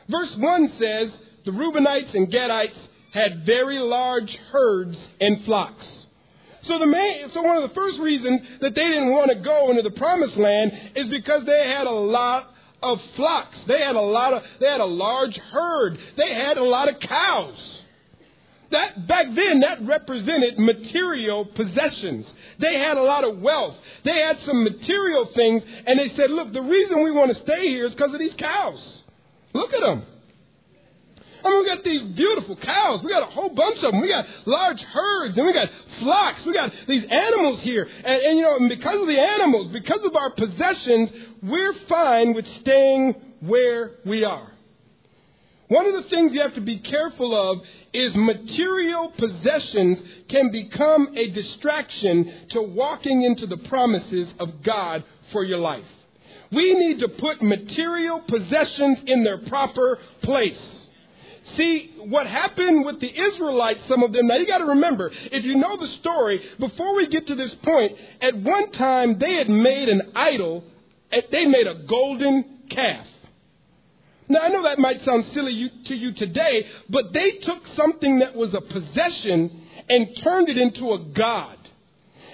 Verse 0.08 0.34
1 0.36 0.68
says 0.78 1.12
the 1.44 1.52
Reubenites 1.52 2.14
and 2.14 2.28
Gadites 2.28 2.76
had 3.12 3.46
very 3.46 3.78
large 3.78 4.34
herds 4.50 4.98
and 5.20 5.44
flocks. 5.44 5.99
So 6.62 6.78
the 6.78 6.86
main, 6.86 7.30
so 7.32 7.42
one 7.42 7.56
of 7.56 7.68
the 7.68 7.74
first 7.74 7.98
reasons 8.00 8.40
that 8.60 8.74
they 8.74 8.84
didn't 8.84 9.10
want 9.12 9.30
to 9.30 9.36
go 9.36 9.70
into 9.70 9.82
the 9.82 9.90
promised 9.92 10.36
land 10.36 10.72
is 10.94 11.08
because 11.08 11.44
they 11.44 11.68
had 11.68 11.86
a 11.86 11.90
lot 11.90 12.50
of 12.82 13.00
flocks. 13.16 13.58
They 13.66 13.80
had 13.80 13.96
a 13.96 14.00
lot 14.00 14.32
of, 14.32 14.42
they 14.60 14.68
had 14.68 14.80
a 14.80 14.86
large 14.86 15.36
herd. 15.36 15.98
They 16.16 16.32
had 16.34 16.58
a 16.58 16.64
lot 16.64 16.88
of 16.88 17.00
cows. 17.00 17.80
That, 18.70 19.08
back 19.08 19.26
then, 19.34 19.60
that 19.60 19.82
represented 19.82 20.58
material 20.58 21.44
possessions. 21.44 22.32
They 22.60 22.78
had 22.78 22.96
a 22.96 23.02
lot 23.02 23.24
of 23.24 23.38
wealth. 23.38 23.76
They 24.04 24.16
had 24.16 24.38
some 24.42 24.62
material 24.62 25.26
things, 25.34 25.62
and 25.86 25.98
they 25.98 26.14
said, 26.14 26.30
look, 26.30 26.52
the 26.52 26.62
reason 26.62 27.02
we 27.02 27.10
want 27.10 27.36
to 27.36 27.42
stay 27.42 27.68
here 27.68 27.86
is 27.86 27.94
because 27.94 28.12
of 28.12 28.20
these 28.20 28.34
cows. 28.34 29.02
Look 29.54 29.72
at 29.74 29.80
them. 29.80 30.04
I 31.44 31.48
mean, 31.48 31.58
we 31.60 31.66
got 31.66 31.84
these 31.84 32.02
beautiful 32.02 32.56
cows. 32.56 33.02
We 33.02 33.10
got 33.10 33.22
a 33.22 33.32
whole 33.32 33.50
bunch 33.50 33.76
of 33.82 33.92
them. 33.92 34.00
We 34.00 34.08
got 34.08 34.26
large 34.46 34.82
herds 34.82 35.36
and 35.36 35.46
we 35.46 35.52
got 35.52 35.68
flocks. 35.98 36.44
We 36.44 36.52
got 36.52 36.72
these 36.86 37.04
animals 37.04 37.60
here. 37.60 37.88
And, 38.04 38.22
and 38.22 38.38
you 38.38 38.44
know, 38.44 38.68
because 38.68 39.00
of 39.00 39.06
the 39.06 39.20
animals, 39.20 39.68
because 39.68 40.04
of 40.04 40.14
our 40.16 40.30
possessions, 40.30 41.10
we're 41.42 41.74
fine 41.88 42.34
with 42.34 42.46
staying 42.60 43.14
where 43.40 43.92
we 44.04 44.24
are. 44.24 44.50
One 45.68 45.86
of 45.86 46.02
the 46.02 46.08
things 46.10 46.34
you 46.34 46.40
have 46.40 46.54
to 46.54 46.60
be 46.60 46.78
careful 46.78 47.52
of 47.52 47.60
is 47.92 48.12
material 48.16 49.12
possessions 49.16 49.98
can 50.28 50.50
become 50.50 51.16
a 51.16 51.28
distraction 51.28 52.48
to 52.50 52.60
walking 52.60 53.22
into 53.22 53.46
the 53.46 53.56
promises 53.56 54.28
of 54.40 54.62
God 54.62 55.04
for 55.30 55.44
your 55.44 55.58
life. 55.58 55.84
We 56.50 56.74
need 56.74 56.98
to 56.98 57.08
put 57.08 57.40
material 57.40 58.20
possessions 58.20 58.98
in 59.06 59.22
their 59.22 59.38
proper 59.38 60.00
place. 60.22 60.79
See, 61.56 61.94
what 61.98 62.26
happened 62.26 62.84
with 62.84 63.00
the 63.00 63.08
Israelites, 63.08 63.80
some 63.88 64.02
of 64.02 64.12
them, 64.12 64.26
now 64.26 64.36
you 64.36 64.46
got 64.46 64.58
to 64.58 64.66
remember, 64.66 65.10
if 65.32 65.44
you 65.44 65.56
know 65.56 65.76
the 65.76 65.88
story, 65.88 66.40
before 66.58 66.96
we 66.96 67.08
get 67.08 67.26
to 67.28 67.34
this 67.34 67.54
point, 67.56 67.92
at 68.20 68.36
one 68.36 68.70
time 68.72 69.18
they 69.18 69.34
had 69.34 69.48
made 69.48 69.88
an 69.88 70.12
idol, 70.14 70.64
they 71.30 71.46
made 71.46 71.66
a 71.66 71.74
golden 71.74 72.44
calf. 72.68 73.06
Now, 74.28 74.40
I 74.42 74.48
know 74.48 74.62
that 74.62 74.78
might 74.78 75.04
sound 75.04 75.24
silly 75.34 75.72
to 75.86 75.94
you 75.94 76.12
today, 76.12 76.66
but 76.88 77.12
they 77.12 77.32
took 77.32 77.66
something 77.74 78.20
that 78.20 78.36
was 78.36 78.54
a 78.54 78.60
possession 78.60 79.66
and 79.88 80.16
turned 80.22 80.48
it 80.48 80.56
into 80.56 80.92
a 80.92 80.98
god. 80.98 81.56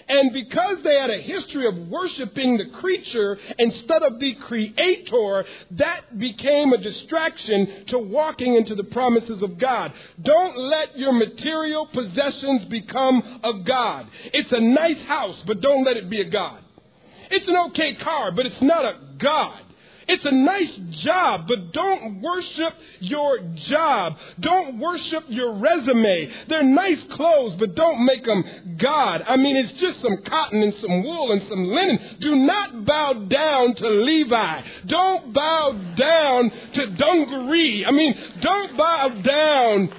And 0.08 0.32
because 0.32 0.78
they 0.84 0.94
had 0.94 1.10
a 1.10 1.20
history 1.20 1.66
of 1.66 1.88
worshiping 1.88 2.58
the 2.58 2.78
creature 2.78 3.38
instead 3.58 4.02
of 4.02 4.20
the 4.20 4.34
creator, 4.34 5.44
that 5.72 6.18
became 6.18 6.72
a 6.72 6.78
distraction 6.78 7.86
to 7.88 7.98
walking 7.98 8.54
into 8.54 8.74
the 8.74 8.84
promises 8.84 9.42
of 9.42 9.58
God. 9.58 9.92
Don't 10.22 10.56
let 10.56 10.96
your 10.96 11.12
material 11.12 11.86
possessions 11.86 12.64
become 12.66 13.40
a 13.42 13.64
God. 13.64 14.06
It's 14.32 14.52
a 14.52 14.60
nice 14.60 15.02
house, 15.02 15.42
but 15.46 15.60
don't 15.60 15.84
let 15.84 15.96
it 15.96 16.08
be 16.08 16.20
a 16.20 16.30
God. 16.30 16.60
It's 17.30 17.48
an 17.48 17.56
okay 17.68 17.94
car, 17.96 18.30
but 18.30 18.46
it's 18.46 18.62
not 18.62 18.84
a 18.84 18.98
God. 19.18 19.60
It's 20.08 20.24
a 20.24 20.30
nice 20.30 20.72
job, 21.02 21.48
but 21.48 21.72
don't 21.72 22.20
worship 22.20 22.74
your 23.00 23.38
job. 23.66 24.16
Don't 24.38 24.78
worship 24.78 25.24
your 25.28 25.54
resume. 25.54 26.32
They're 26.48 26.62
nice 26.62 27.02
clothes, 27.10 27.56
but 27.58 27.74
don't 27.74 28.04
make 28.04 28.24
them 28.24 28.76
God. 28.78 29.24
I 29.26 29.36
mean, 29.36 29.56
it's 29.56 29.72
just 29.80 30.00
some 30.00 30.22
cotton 30.22 30.62
and 30.62 30.74
some 30.74 31.02
wool 31.02 31.32
and 31.32 31.42
some 31.48 31.66
linen. 31.66 32.18
Do 32.20 32.36
not 32.36 32.84
bow 32.84 33.14
down 33.14 33.74
to 33.74 33.88
Levi. 33.88 34.62
Don't 34.86 35.32
bow 35.32 35.72
down 35.96 36.52
to 36.74 36.86
dungaree. 36.96 37.84
I 37.84 37.90
mean, 37.90 38.14
don't 38.40 38.76
bow 38.76 39.08
down. 39.08 39.92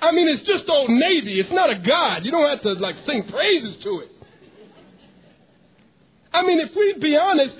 I 0.00 0.12
mean, 0.12 0.28
it's 0.28 0.42
just 0.42 0.68
old 0.68 0.90
Navy. 0.90 1.40
It's 1.40 1.50
not 1.50 1.70
a 1.70 1.78
God. 1.78 2.24
You 2.24 2.30
don't 2.30 2.48
have 2.48 2.62
to 2.62 2.72
like 2.74 2.96
sing 3.06 3.24
praises 3.28 3.82
to 3.82 4.00
it. 4.00 4.17
I 6.38 6.42
mean, 6.44 6.60
if 6.60 6.74
we 6.76 6.94
be 6.94 7.16
honest, 7.16 7.56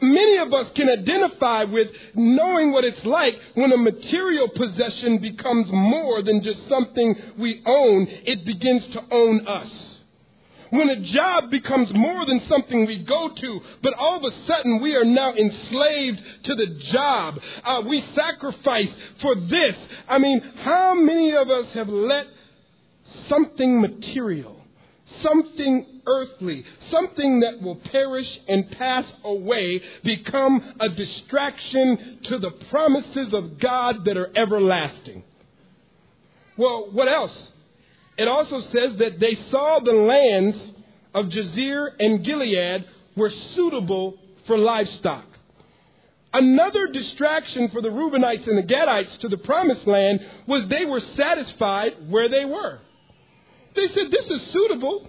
many 0.00 0.36
of 0.38 0.54
us 0.54 0.70
can 0.76 0.88
identify 0.88 1.64
with 1.64 1.90
knowing 2.14 2.70
what 2.70 2.84
it's 2.84 3.04
like 3.04 3.36
when 3.54 3.72
a 3.72 3.76
material 3.76 4.48
possession 4.48 5.18
becomes 5.18 5.66
more 5.72 6.22
than 6.22 6.40
just 6.40 6.68
something 6.68 7.16
we 7.36 7.60
own, 7.66 8.06
it 8.24 8.44
begins 8.44 8.86
to 8.88 9.02
own 9.10 9.48
us. 9.48 9.98
When 10.70 10.88
a 10.90 11.00
job 11.00 11.50
becomes 11.50 11.92
more 11.92 12.24
than 12.24 12.40
something 12.46 12.86
we 12.86 13.02
go 13.02 13.30
to, 13.34 13.60
but 13.82 13.94
all 13.94 14.18
of 14.18 14.32
a 14.32 14.44
sudden 14.46 14.80
we 14.80 14.94
are 14.94 15.04
now 15.04 15.34
enslaved 15.34 16.22
to 16.44 16.54
the 16.54 16.66
job. 16.92 17.40
Uh, 17.64 17.82
we 17.88 18.00
sacrifice 18.14 18.94
for 19.20 19.34
this. 19.34 19.76
I 20.08 20.18
mean, 20.18 20.40
how 20.62 20.94
many 20.94 21.34
of 21.34 21.50
us 21.50 21.72
have 21.72 21.88
let 21.88 22.28
something 23.26 23.80
material 23.80 24.59
something 25.22 26.02
earthly, 26.06 26.64
something 26.90 27.40
that 27.40 27.62
will 27.62 27.76
perish 27.76 28.40
and 28.48 28.70
pass 28.72 29.04
away, 29.24 29.82
become 30.02 30.74
a 30.80 30.88
distraction 30.88 32.18
to 32.24 32.38
the 32.38 32.50
promises 32.70 33.32
of 33.34 33.58
God 33.58 34.04
that 34.04 34.16
are 34.16 34.30
everlasting. 34.36 35.22
Well, 36.56 36.90
what 36.92 37.08
else? 37.08 37.50
It 38.18 38.28
also 38.28 38.60
says 38.60 38.96
that 38.98 39.18
they 39.18 39.34
saw 39.50 39.80
the 39.80 39.92
lands 39.92 40.72
of 41.14 41.26
Jazer 41.26 41.88
and 41.98 42.24
Gilead 42.24 42.84
were 43.16 43.30
suitable 43.54 44.18
for 44.46 44.58
livestock. 44.58 45.24
Another 46.32 46.86
distraction 46.86 47.70
for 47.70 47.80
the 47.80 47.88
Reubenites 47.88 48.46
and 48.46 48.56
the 48.56 48.62
Gadites 48.62 49.18
to 49.18 49.28
the 49.28 49.38
promised 49.38 49.86
land 49.86 50.20
was 50.46 50.68
they 50.68 50.84
were 50.84 51.00
satisfied 51.00 51.94
where 52.08 52.28
they 52.28 52.44
were. 52.44 52.78
They 53.74 53.88
said, 53.88 54.10
This 54.10 54.26
is 54.26 54.52
suitable. 54.52 55.08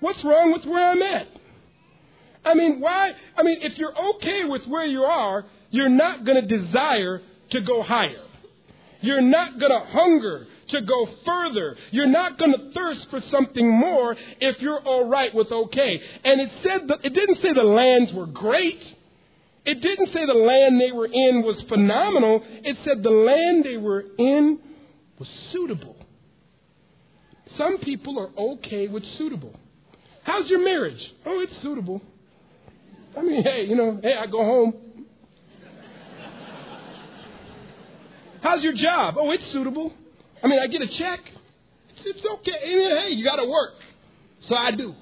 What's 0.00 0.22
wrong 0.24 0.52
with 0.52 0.64
where 0.64 0.90
I'm 0.90 1.02
at? 1.02 1.28
I 2.44 2.54
mean, 2.54 2.80
why? 2.80 3.12
I 3.36 3.42
mean, 3.42 3.58
if 3.62 3.78
you're 3.78 3.96
okay 4.16 4.44
with 4.44 4.66
where 4.66 4.86
you 4.86 5.02
are, 5.02 5.44
you're 5.70 5.88
not 5.88 6.24
going 6.24 6.46
to 6.46 6.58
desire 6.58 7.22
to 7.50 7.60
go 7.60 7.82
higher. 7.82 8.24
You're 9.00 9.20
not 9.20 9.58
going 9.58 9.72
to 9.72 9.86
hunger 9.90 10.46
to 10.68 10.80
go 10.82 11.08
further. 11.24 11.76
You're 11.90 12.06
not 12.06 12.38
going 12.38 12.52
to 12.52 12.72
thirst 12.72 13.08
for 13.10 13.20
something 13.30 13.68
more 13.68 14.16
if 14.40 14.60
you're 14.60 14.80
all 14.80 15.08
right 15.08 15.34
with 15.34 15.50
okay. 15.50 16.00
And 16.24 16.40
it 16.40 16.50
said 16.62 16.88
that, 16.88 17.04
it 17.04 17.14
didn't 17.14 17.40
say 17.42 17.52
the 17.52 17.62
lands 17.62 18.12
were 18.12 18.26
great. 18.26 18.82
It 19.64 19.80
didn't 19.80 20.12
say 20.12 20.26
the 20.26 20.34
land 20.34 20.80
they 20.80 20.92
were 20.92 21.06
in 21.06 21.42
was 21.42 21.62
phenomenal. 21.68 22.42
It 22.44 22.76
said 22.84 23.02
the 23.02 23.10
land 23.10 23.64
they 23.64 23.76
were 23.76 24.04
in 24.18 24.58
was 25.18 25.28
suitable. 25.52 25.96
Some 27.56 27.78
people 27.78 28.18
are 28.18 28.30
okay 28.36 28.88
with 28.88 29.04
suitable. 29.18 29.54
How's 30.22 30.48
your 30.48 30.64
marriage? 30.64 31.12
Oh, 31.26 31.40
it's 31.40 31.56
suitable. 31.62 32.00
I 33.16 33.22
mean, 33.22 33.42
hey, 33.42 33.64
you 33.64 33.76
know, 33.76 33.98
hey, 34.02 34.14
I 34.14 34.26
go 34.26 34.38
home. 34.38 34.74
How's 38.42 38.62
your 38.62 38.72
job? 38.72 39.14
Oh, 39.18 39.30
it's 39.30 39.46
suitable. 39.52 39.92
I 40.42 40.48
mean, 40.48 40.58
I 40.58 40.66
get 40.66 40.82
a 40.82 40.88
check. 40.88 41.20
it's 42.04 42.24
okay. 42.24 42.58
Hey, 42.60 43.10
you 43.10 43.24
got 43.24 43.36
to 43.36 43.46
work. 43.46 43.74
So 44.40 44.56
I 44.56 44.72
do. 44.72 44.94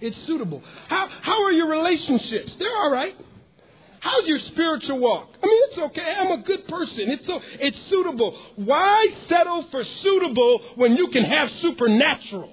It's 0.00 0.16
suitable. 0.26 0.62
How, 0.88 1.08
how 1.22 1.42
are 1.44 1.52
your 1.52 1.68
relationships? 1.68 2.54
They're 2.58 2.76
all 2.76 2.90
right. 2.90 3.14
How's 4.02 4.26
your 4.26 4.40
spiritual 4.50 4.98
walk? 4.98 5.28
I 5.40 5.46
mean, 5.46 5.62
it's 5.68 5.78
okay. 5.78 6.14
I'm 6.18 6.32
a 6.32 6.42
good 6.42 6.66
person. 6.66 7.08
It's, 7.08 7.24
so, 7.24 7.38
it's 7.60 7.78
suitable. 7.88 8.36
Why 8.56 9.06
settle 9.28 9.64
for 9.70 9.84
suitable 10.02 10.60
when 10.74 10.96
you 10.96 11.08
can 11.12 11.22
have 11.22 11.48
supernatural? 11.60 12.52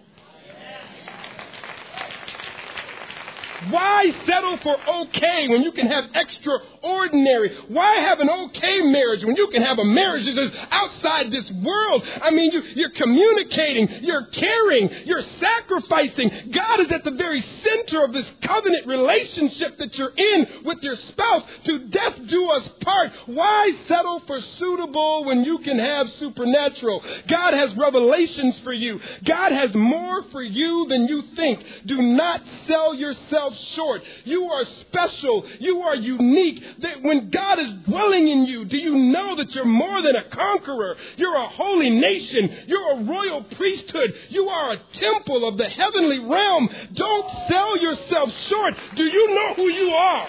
Why 3.69 4.11
settle 4.25 4.57
for 4.57 4.77
okay 5.01 5.47
when 5.49 5.63
you 5.63 5.71
can 5.71 5.87
have 5.87 6.05
extraordinary? 6.15 7.57
Why 7.67 7.95
have 7.95 8.19
an 8.19 8.29
okay 8.29 8.81
marriage 8.81 9.23
when 9.25 9.35
you 9.35 9.47
can 9.47 9.61
have 9.61 9.79
a 9.79 9.83
marriage 9.83 10.25
that 10.25 10.37
is 10.37 10.51
outside 10.71 11.31
this 11.31 11.51
world? 11.63 12.03
I 12.21 12.31
mean, 12.31 12.51
you, 12.51 12.61
you're 12.75 12.91
communicating, 12.91 14.03
you're 14.03 14.27
caring, 14.27 14.89
you're 15.05 15.23
sacrificing. 15.39 16.51
God 16.53 16.79
is 16.81 16.91
at 16.91 17.03
the 17.03 17.11
very 17.11 17.41
center 17.41 18.05
of 18.05 18.13
this 18.13 18.25
covenant 18.43 18.87
relationship 18.87 19.77
that 19.77 19.97
you're 19.97 20.13
in 20.15 20.47
with 20.63 20.77
your 20.81 20.95
spouse. 21.09 21.43
To 21.65 21.79
death 21.89 22.15
do 22.27 22.49
us 22.51 22.69
part. 22.81 23.11
Why 23.25 23.71
settle 23.87 24.21
for 24.25 24.39
suitable 24.57 25.25
when 25.25 25.43
you 25.43 25.57
can 25.59 25.79
have 25.79 26.09
supernatural? 26.19 27.03
God 27.27 27.53
has 27.53 27.75
revelations 27.75 28.59
for 28.61 28.73
you. 28.73 28.99
God 29.25 29.51
has 29.51 29.73
more 29.75 30.23
for 30.31 30.41
you 30.41 30.85
than 30.87 31.07
you 31.07 31.23
think. 31.35 31.63
Do 31.85 32.01
not 32.01 32.41
sell 32.65 32.95
yourself 32.95 33.48
yourself 33.49 33.75
short. 33.75 34.01
You 34.25 34.43
are 34.45 34.65
special. 34.81 35.45
You 35.59 35.81
are 35.81 35.95
unique. 35.95 36.63
That 36.79 37.01
when 37.01 37.29
God 37.29 37.59
is 37.59 37.71
dwelling 37.87 38.27
in 38.27 38.45
you, 38.45 38.65
do 38.65 38.77
you 38.77 38.95
know 38.95 39.35
that 39.37 39.53
you're 39.53 39.65
more 39.65 40.01
than 40.01 40.15
a 40.15 40.23
conqueror? 40.29 40.95
You're 41.17 41.35
a 41.35 41.49
holy 41.49 41.89
nation. 41.89 42.65
You're 42.67 42.99
a 42.99 43.03
royal 43.03 43.43
priesthood. 43.43 44.13
You 44.29 44.47
are 44.47 44.73
a 44.73 44.77
temple 44.93 45.47
of 45.47 45.57
the 45.57 45.69
heavenly 45.69 46.19
realm. 46.19 46.69
Don't 46.93 47.29
sell 47.47 47.81
yourself 47.81 48.29
short. 48.47 48.73
Do 48.95 49.03
you 49.03 49.35
know 49.35 49.53
who 49.55 49.69
you 49.69 49.89
are? 49.91 50.27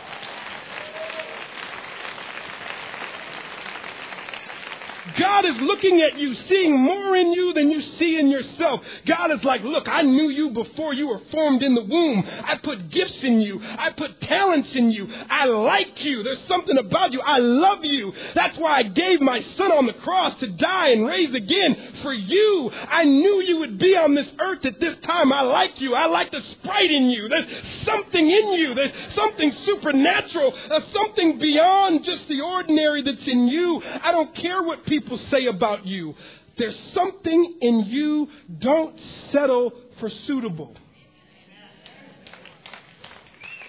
God 5.19 5.45
is 5.47 5.57
looking 5.61 6.01
at 6.03 6.19
you, 6.19 6.35
seeing 6.49 6.79
more 6.79 7.17
in 7.17 7.33
you 7.33 7.53
than 7.53 7.71
you 7.71 7.81
see 7.99 8.19
in 8.19 8.29
yourself. 8.29 8.81
God 9.07 9.31
is 9.31 9.43
like, 9.45 9.63
look, 9.63 9.89
I 9.89 10.03
knew 10.03 10.29
you 10.29 10.51
before 10.51 10.95
you 10.95 11.09
were 11.09 11.21
formed 11.31 11.63
in 11.63 11.75
the 11.75 11.83
womb. 11.83 12.25
I 12.27 12.57
put 12.63 12.91
gifts 12.91 13.23
in 13.23 13.41
you. 13.41 13.61
I 13.63 13.91
put 13.91 14.21
talents 14.21 14.75
in 14.75 14.91
you. 14.91 15.09
I 15.29 15.47
like 15.47 16.05
you. 16.05 16.23
There's 16.23 16.43
something 16.47 16.79
about 16.79 17.13
you. 17.13 17.21
I 17.21 17.39
love 17.39 17.85
you. 17.85 18.13
That's 18.35 18.59
why 18.59 18.79
I 18.79 18.83
gave 18.85 19.21
my 19.21 19.41
son 19.57 19.73
on 19.73 19.87
the 19.87 19.93
cross 19.95 20.35
to 20.37 20.47
die 20.49 20.91
and 20.91 21.07
raise 21.07 21.35
again 21.35 21.77
for 22.03 22.13
you. 22.13 22.71
I 22.73 23.05
knew 23.05 23.43
you 23.43 23.59
would 23.59 23.79
be 23.79 23.97
on 23.97 24.15
this 24.15 24.29
earth 24.39 24.65
at 24.65 24.81
this 24.81 24.97
time. 25.05 25.33
I 25.33 25.43
like 25.43 25.81
you. 25.81 25.95
I 25.95 26.07
like 26.07 26.31
the 26.31 26.43
sprite 26.53 26.91
in 26.91 27.11
you. 27.11 27.29
There's 27.29 27.47
something 27.85 28.31
in 28.31 28.53
you. 28.53 28.75
There's 28.75 28.93
something 29.15 29.53
supernatural. 29.65 30.55
There's 30.69 30.93
something 30.93 31.39
beyond 31.39 32.05
just 32.05 32.29
the 32.29 32.41
ordinary 32.41 33.03
that's 33.03 33.27
in 33.27 33.49
you. 33.49 33.83
I 34.03 34.13
don't 34.13 34.35
care 34.35 34.63
what 34.63 34.85
people 34.85 35.00
people 35.01 35.19
say 35.31 35.47
about 35.47 35.87
you. 35.87 36.15
There's 36.59 36.79
something 36.95 37.59
in 37.61 37.85
you. 37.87 38.29
Don't 38.59 38.99
settle 39.33 39.73
for 39.99 40.09
suitable. 40.09 40.77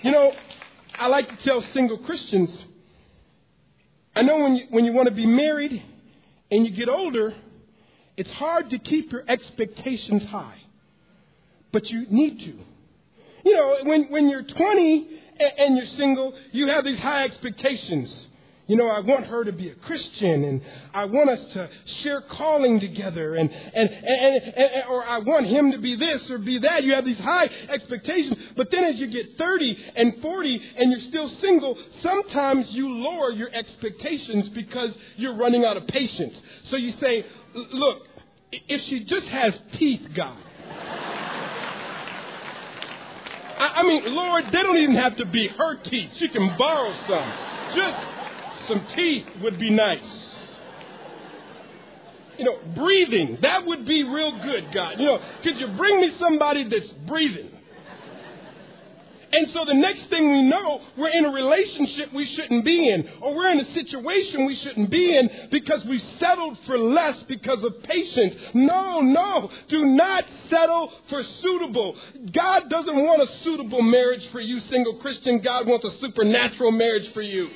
You 0.02 0.12
know, 0.12 0.34
I 1.00 1.08
like 1.08 1.30
to 1.30 1.36
tell 1.44 1.62
single 1.74 2.00
Christians 2.00 2.66
I 4.16 4.24
know 4.24 4.40
when 4.40 4.56
you, 4.56 4.66
when 4.70 4.86
you 4.86 4.94
want 4.94 5.08
to 5.08 5.16
be 5.16 5.26
married 5.26 5.82
and 6.50 6.66
you 6.66 6.72
get 6.72 6.90
older, 6.90 7.34
it's 8.18 8.30
hard 8.32 8.70
to 8.72 8.78
keep 8.78 9.12
your 9.12 9.24
expectations 9.28 10.24
high. 10.24 10.58
But 11.72 11.90
you 11.90 12.06
need 12.10 12.40
to. 12.40 12.54
You 13.46 13.56
know, 13.56 13.78
when, 13.84 14.12
when 14.12 14.30
you're 14.30 14.44
20 14.44 15.20
and, 15.40 15.52
and 15.58 15.78
you're 15.78 15.86
single, 15.98 16.34
you 16.52 16.68
have 16.68 16.84
these 16.84 17.00
high 17.00 17.24
expectations. 17.24 18.28
You 18.72 18.78
know, 18.78 18.88
I 18.88 19.01
want 19.01 19.25
her 19.25 19.44
to 19.44 19.51
be 19.51 19.68
a 19.68 19.75
Christian 19.75 20.46
and 20.46 20.62
I 20.94 21.04
want 21.04 21.30
us 21.30 21.44
to 21.56 21.70
share 22.04 22.22
calling 22.22 22.80
together 22.80 23.36
and, 23.36 23.51
and, 23.51 23.90
and, 23.90 24.44
and, 24.44 24.84
or 24.88 25.06
I 25.06 25.18
want 25.18 25.48
him 25.48 25.74
to 25.74 25.78
be 25.78 25.98
this 25.98 26.32
or 26.32 26.38
be 26.38 26.58
that. 26.60 26.86
You 26.86 26.94
have 26.94 27.04
these 27.04 27.18
high 27.18 27.50
expectations. 27.68 28.38
But 28.56 28.72
then 28.72 28.86
as 28.86 28.98
you 28.98 29.08
get 29.08 29.38
30 29.38 29.77
and 29.98 30.22
40 30.22 30.62
and 30.77 30.90
you're 30.90 31.01
still 31.01 31.27
single, 31.42 31.77
sometimes 32.01 32.72
you 32.72 32.90
lower 32.90 33.31
your 33.31 33.53
expectations 33.53 34.48
because 34.48 34.98
you're 35.18 35.36
running 35.36 35.66
out 35.66 35.75
of 35.75 35.86
patience. 35.88 36.42
So 36.70 36.77
you 36.77 36.94
say, 37.01 37.25
look, 37.53 38.07
if 38.53 38.84
she 38.84 39.03
just 39.03 39.27
has 39.27 39.53
teeth, 39.74 40.07
God. 40.16 40.38
I 43.60 43.84
mean, 43.84 44.16
Lord, 44.16 44.46
they 44.46 44.64
don't 44.64 44.77
even 44.77 44.96
have 44.96 45.18
to 45.18 45.25
be 45.25 45.50
her 45.50 45.75
teeth. 45.84 46.12
She 46.20 46.29
can 46.29 46.57
borrow 46.57 46.94
some. 47.05 47.34
Just 47.75 48.11
some 48.72 48.88
teeth 48.96 49.25
would 49.42 49.60
be 49.60 49.70
nice. 49.70 50.27
You 52.38 52.46
know, 52.46 52.57
breathing, 52.74 53.38
that 53.42 53.66
would 53.66 53.86
be 53.86 54.03
real 54.03 54.40
good, 54.42 54.72
God. 54.74 55.00
You 55.00 55.05
know, 55.05 55.20
could 55.44 55.60
you 55.60 55.68
bring 55.68 56.01
me 56.01 56.16
somebody 56.18 56.64
that's 56.64 56.92
breathing? 57.05 57.50
And 59.34 59.50
so 59.51 59.64
the 59.64 59.74
next 59.74 60.10
thing 60.10 60.29
we 60.29 60.42
know, 60.42 60.81
we're 60.98 61.10
in 61.10 61.25
a 61.25 61.29
relationship 61.29 62.12
we 62.14 62.25
shouldn't 62.25 62.66
be 62.66 62.90
in, 62.90 63.07
or 63.22 63.34
we're 63.34 63.50
in 63.50 63.62
a 63.62 63.74
situation 63.74 64.46
we 64.46 64.55
shouldn't 64.55 64.90
be 64.90 65.16
in 65.16 65.29
because 65.51 65.86
we 65.86 66.00
settled 66.20 66.57
for 66.66 66.77
less 66.77 67.22
because 67.24 67.64
of 67.64 67.81
patience. 67.84 68.36
No, 68.53 69.00
no, 69.00 69.50
do 69.70 69.86
not 69.86 70.25
settle 70.50 70.92
for 71.10 71.24
suitable. 71.24 71.96
God 72.34 72.70
doesn't 72.70 73.05
want 73.05 73.22
a 73.22 73.44
suitable 73.44 73.81
marriage 73.81 74.27
for 74.31 74.42
you, 74.42 74.60
single 74.62 74.96
Christian. 74.96 75.40
God 75.40 75.66
wants 75.66 75.86
a 75.86 75.98
supernatural 76.00 76.72
marriage 76.72 77.14
for 77.14 77.22
you. 77.22 77.50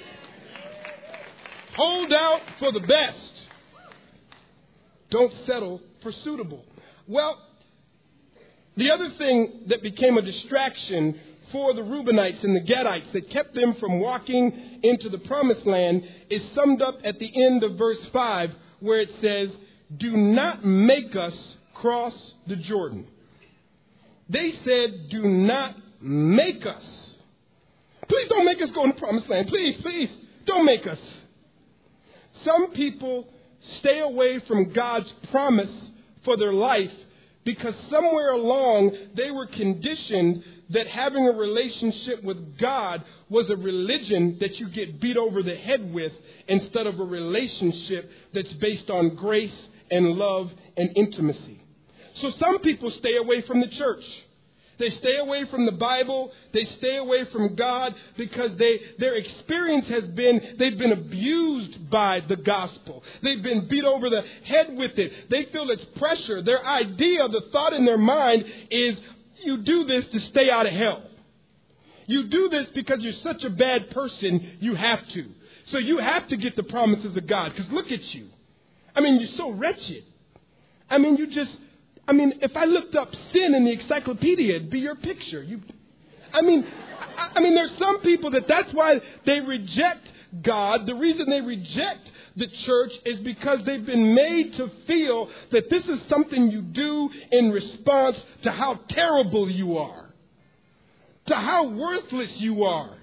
Hold 1.75 2.13
out 2.13 2.41
for 2.59 2.71
the 2.71 2.79
best. 2.79 3.31
Don't 5.09 5.33
settle 5.45 5.81
for 6.01 6.11
suitable. 6.11 6.63
Well, 7.07 7.37
the 8.77 8.91
other 8.91 9.09
thing 9.11 9.63
that 9.67 9.81
became 9.81 10.17
a 10.17 10.21
distraction 10.21 11.19
for 11.51 11.73
the 11.73 11.81
Reubenites 11.81 12.43
and 12.43 12.55
the 12.55 12.61
Gadites 12.61 13.11
that 13.11 13.29
kept 13.29 13.55
them 13.55 13.75
from 13.75 13.99
walking 13.99 14.79
into 14.83 15.09
the 15.09 15.19
promised 15.19 15.65
land 15.65 16.03
is 16.29 16.41
summed 16.53 16.81
up 16.81 16.99
at 17.03 17.19
the 17.19 17.45
end 17.45 17.63
of 17.63 17.77
verse 17.77 18.03
5, 18.07 18.51
where 18.79 19.01
it 19.01 19.11
says, 19.21 19.49
Do 19.97 20.17
not 20.17 20.65
make 20.65 21.15
us 21.15 21.57
cross 21.73 22.33
the 22.47 22.55
Jordan. 22.55 23.07
They 24.29 24.53
said, 24.63 25.09
Do 25.09 25.23
not 25.23 25.75
make 26.01 26.65
us. 26.65 27.11
Please 28.07 28.29
don't 28.29 28.45
make 28.45 28.61
us 28.61 28.69
go 28.71 28.83
in 28.83 28.89
the 28.91 28.95
promised 28.95 29.29
land. 29.29 29.47
Please, 29.47 29.79
please, 29.81 30.09
don't 30.45 30.65
make 30.65 30.87
us. 30.87 30.99
Some 32.43 32.71
people 32.71 33.27
stay 33.79 33.99
away 33.99 34.39
from 34.39 34.73
God's 34.73 35.11
promise 35.31 35.71
for 36.23 36.37
their 36.37 36.53
life 36.53 36.91
because 37.43 37.75
somewhere 37.89 38.31
along 38.31 38.91
they 39.15 39.31
were 39.31 39.47
conditioned 39.47 40.43
that 40.69 40.87
having 40.87 41.27
a 41.27 41.31
relationship 41.31 42.23
with 42.23 42.57
God 42.57 43.03
was 43.29 43.49
a 43.49 43.55
religion 43.55 44.37
that 44.39 44.59
you 44.59 44.67
get 44.69 44.99
beat 44.99 45.17
over 45.17 45.43
the 45.43 45.55
head 45.55 45.93
with 45.93 46.13
instead 46.47 46.87
of 46.87 46.99
a 46.99 47.03
relationship 47.03 48.09
that's 48.33 48.51
based 48.53 48.89
on 48.89 49.15
grace 49.15 49.67
and 49.91 50.13
love 50.13 50.51
and 50.75 50.91
intimacy. 50.95 51.61
So 52.15 52.31
some 52.31 52.59
people 52.59 52.89
stay 52.91 53.17
away 53.17 53.41
from 53.41 53.61
the 53.61 53.67
church. 53.67 54.03
They 54.77 54.89
stay 54.89 55.17
away 55.17 55.45
from 55.45 55.65
the 55.65 55.71
Bible. 55.71 56.31
They 56.53 56.65
stay 56.65 56.97
away 56.97 57.25
from 57.25 57.55
God 57.55 57.95
because 58.17 58.55
they, 58.57 58.79
their 58.99 59.15
experience 59.15 59.87
has 59.87 60.03
been 60.09 60.55
they've 60.57 60.77
been 60.77 60.91
abused 60.91 61.89
by 61.89 62.21
the 62.27 62.35
gospel. 62.35 63.03
They've 63.23 63.41
been 63.41 63.67
beat 63.67 63.85
over 63.85 64.09
the 64.09 64.23
head 64.43 64.75
with 64.75 64.97
it. 64.99 65.29
They 65.29 65.45
feel 65.45 65.69
it's 65.69 65.85
pressure. 65.97 66.41
Their 66.41 66.65
idea, 66.65 67.27
the 67.29 67.41
thought 67.51 67.73
in 67.73 67.85
their 67.85 67.97
mind 67.97 68.45
is 68.69 68.99
you 69.43 69.57
do 69.57 69.85
this 69.85 70.05
to 70.07 70.19
stay 70.19 70.49
out 70.49 70.65
of 70.65 70.73
hell. 70.73 71.03
You 72.07 72.27
do 72.27 72.49
this 72.49 72.67
because 72.75 72.99
you're 73.01 73.13
such 73.13 73.43
a 73.43 73.49
bad 73.49 73.89
person, 73.91 74.57
you 74.59 74.75
have 74.75 75.07
to. 75.09 75.25
So 75.67 75.77
you 75.77 75.97
have 75.97 76.27
to 76.27 76.37
get 76.37 76.55
the 76.55 76.63
promises 76.63 77.15
of 77.17 77.27
God 77.27 77.51
because 77.51 77.71
look 77.71 77.91
at 77.91 78.13
you. 78.13 78.27
I 78.95 79.01
mean, 79.01 79.19
you're 79.19 79.35
so 79.35 79.51
wretched. 79.51 80.03
I 80.89 80.99
mean, 80.99 81.17
you 81.17 81.27
just 81.27 81.51
I 82.07 82.13
mean, 82.13 82.33
if 82.41 82.55
I 82.55 82.65
looked 82.65 82.95
up 82.95 83.13
sin 83.33 83.55
in 83.55 83.65
the 83.65 83.71
encyclopedia, 83.71 84.55
it'd 84.55 84.69
be 84.69 84.79
your 84.79 84.95
picture. 84.95 85.41
You, 85.41 85.61
I 86.33 86.41
mean, 86.41 86.65
I, 87.17 87.31
I 87.35 87.39
mean, 87.39 87.55
there's 87.55 87.75
some 87.77 88.01
people 88.01 88.31
that 88.31 88.47
that's 88.47 88.71
why 88.73 89.01
they 89.25 89.39
reject 89.39 90.07
God. 90.41 90.85
The 90.85 90.95
reason 90.95 91.29
they 91.29 91.41
reject 91.41 92.11
the 92.35 92.47
church 92.47 92.91
is 93.05 93.19
because 93.21 93.63
they've 93.65 93.85
been 93.85 94.13
made 94.13 94.53
to 94.55 94.69
feel 94.85 95.29
that 95.51 95.69
this 95.69 95.85
is 95.85 95.99
something 96.09 96.51
you 96.51 96.61
do 96.61 97.09
in 97.31 97.49
response 97.51 98.21
to 98.43 98.51
how 98.51 98.75
terrible 98.89 99.49
you 99.49 99.77
are, 99.77 100.13
to 101.27 101.35
how 101.35 101.69
worthless 101.69 102.31
you 102.37 102.65
are. 102.65 102.97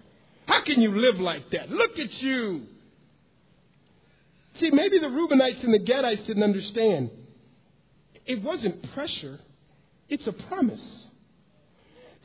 How 0.47 0.63
can 0.63 0.81
you 0.81 0.97
live 0.97 1.19
like 1.19 1.51
that? 1.51 1.71
Look 1.71 1.99
at 1.99 2.23
you. 2.23 2.67
See, 4.61 4.71
maybe 4.71 4.99
the 4.99 5.07
Reubenites 5.07 5.65
and 5.65 5.73
the 5.73 5.79
Gadites 5.79 6.27
didn't 6.27 6.43
understand. 6.43 7.11
It 8.27 8.43
wasn't 8.43 8.93
pressure, 8.93 9.41
It's 10.09 10.27
a 10.27 10.33
promise. 10.33 11.09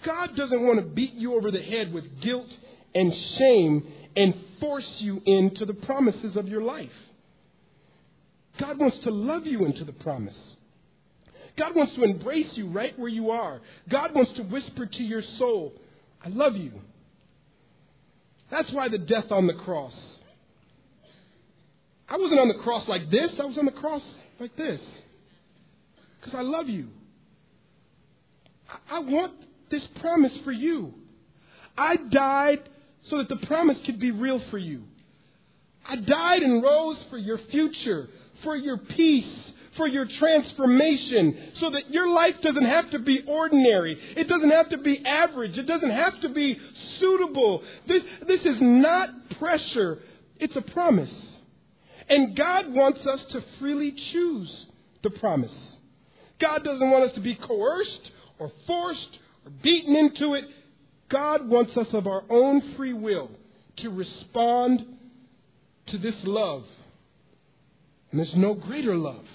God 0.03 0.36
doesn't 0.36 0.62
want 0.65 0.79
to 0.79 0.86
beat 0.86 1.13
you 1.13 1.36
over 1.36 1.51
the 1.51 1.62
head 1.62 1.91
with 1.93 2.21
guilt 2.21 2.55
and 2.93 3.15
shame 3.15 3.88
and 4.15 4.33
force 4.60 4.89
you 4.99 5.21
into 5.25 5.65
the 5.65 5.73
promises 5.73 6.36
of 6.36 6.47
your 6.47 6.62
life. 6.62 6.91
God 8.60 8.77
wants 8.77 8.97
to 8.99 9.12
love 9.12 9.45
you 9.45 9.65
into 9.65 9.83
the 9.83 9.93
promise. 9.93 10.57
God 11.57 11.75
wants 11.75 11.93
to 11.95 12.03
embrace 12.03 12.55
you 12.55 12.67
right 12.67 12.97
where 12.97 13.10
you 13.10 13.31
are. 13.31 13.62
God 13.89 14.13
wants 14.13 14.31
to 14.33 14.43
whisper 14.43 14.86
to 14.86 15.03
your 15.03 15.21
soul, 15.38 15.73
I 16.23 16.29
love 16.29 16.55
you. 16.55 16.73
That's 18.49 18.71
why 18.71 18.89
the 18.89 18.97
death 18.97 19.31
on 19.31 19.47
the 19.47 19.53
cross. 19.53 20.19
I 22.07 22.17
wasn't 22.17 22.39
on 22.39 22.47
the 22.47 22.55
cross 22.55 22.88
like 22.88 23.10
this, 23.10 23.31
I 23.39 23.45
was 23.45 23.57
on 23.57 23.65
the 23.65 23.71
cross 23.71 24.03
like 24.39 24.55
this. 24.55 24.81
Because 26.28 26.40
I 26.40 26.44
love 26.44 26.68
you. 26.68 26.90
I 28.92 29.00
want 29.00 29.32
this 29.70 29.88
promise 30.02 30.38
for 30.44 30.52
you. 30.52 30.94
I 31.78 31.96
died 31.96 32.68
so 33.04 33.20
that 33.20 33.30
the 33.30 33.48
promise 33.48 33.80
could 33.86 33.98
be 33.98 34.12
real 34.12 34.42
for 34.52 34.58
you. 34.58 34.84
I 35.88 35.96
died 35.96 36.44
and 36.44 36.62
rose 36.62 37.02
for 37.10 37.18
your 37.18 37.38
future, 37.38 38.10
for 38.44 38.58
your 38.58 38.78
peace, 38.78 39.54
for 39.78 39.88
your 39.88 40.06
transformation, 40.06 41.54
so 41.62 41.70
that 41.70 41.94
your 41.94 42.10
life 42.10 42.36
doesn't 42.42 42.66
have 42.66 42.90
to 42.92 43.00
be 43.00 43.22
ordinary. 43.26 43.98
It 44.18 44.28
doesn't 44.28 44.52
have 44.52 44.68
to 44.72 44.80
be 44.80 45.06
average. 45.06 45.58
It 45.58 45.66
doesn't 45.66 45.92
have 45.92 46.20
to 46.20 46.30
be 46.30 46.60
suitable. 47.00 47.63
This, 47.88 48.04
this 48.28 48.42
is 48.42 48.58
not 48.60 49.30
pressure, 49.40 50.00
it's 50.36 50.58
a 50.58 50.62
promise. 50.62 51.38
And 52.10 52.36
God 52.36 52.74
wants 52.74 53.08
us 53.08 53.24
to 53.32 53.42
freely 53.60 53.94
choose 53.94 54.68
the 55.04 55.10
promise. 55.12 55.77
God 56.39 56.63
doesn't 56.63 56.89
want 56.89 57.06
us 57.06 57.13
to 57.13 57.19
be 57.19 57.36
coerced 57.36 58.12
or 58.39 58.52
forced 58.65 59.19
or 59.45 59.52
beaten 59.62 59.95
into 59.95 60.34
it. 60.34 60.45
God 61.10 61.47
wants 61.47 61.76
us 61.78 61.88
of 61.93 62.06
our 62.08 62.23
own 62.30 62.76
free 62.76 62.93
will 62.93 63.32
to 63.78 63.89
respond 63.89 64.86
to 65.88 65.97
this 65.97 66.15
love. 66.23 66.65
And 68.12 68.19
there's 68.19 68.36
no 68.36 68.54
greater 68.54 68.95
love 68.95 69.26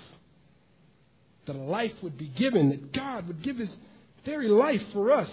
that 1.47 1.57
a 1.57 1.59
life 1.59 1.93
would 2.03 2.17
be 2.17 2.29
given, 2.29 2.69
that 2.71 2.93
God 2.93 3.27
would 3.27 3.43
give 3.43 3.59
his 3.59 3.75
very 4.25 4.49
life 4.49 4.83
for 4.93 5.11
us. 5.11 5.31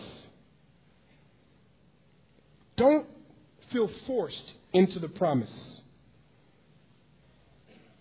Don't 2.75 3.05
feel 3.71 3.89
forced 4.07 4.53
into 4.73 4.99
the 4.99 5.09
promise. 5.09 5.81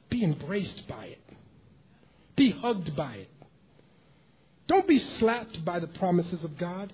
Be 0.08 0.24
embraced 0.24 0.86
by 0.88 1.06
it. 1.06 1.20
Be 2.36 2.50
hugged 2.50 2.96
by 2.96 3.14
it. 3.14 3.28
Don't 4.68 4.86
be 4.86 5.00
slapped 5.18 5.64
by 5.64 5.80
the 5.80 5.86
promises 5.88 6.44
of 6.44 6.56
God. 6.58 6.92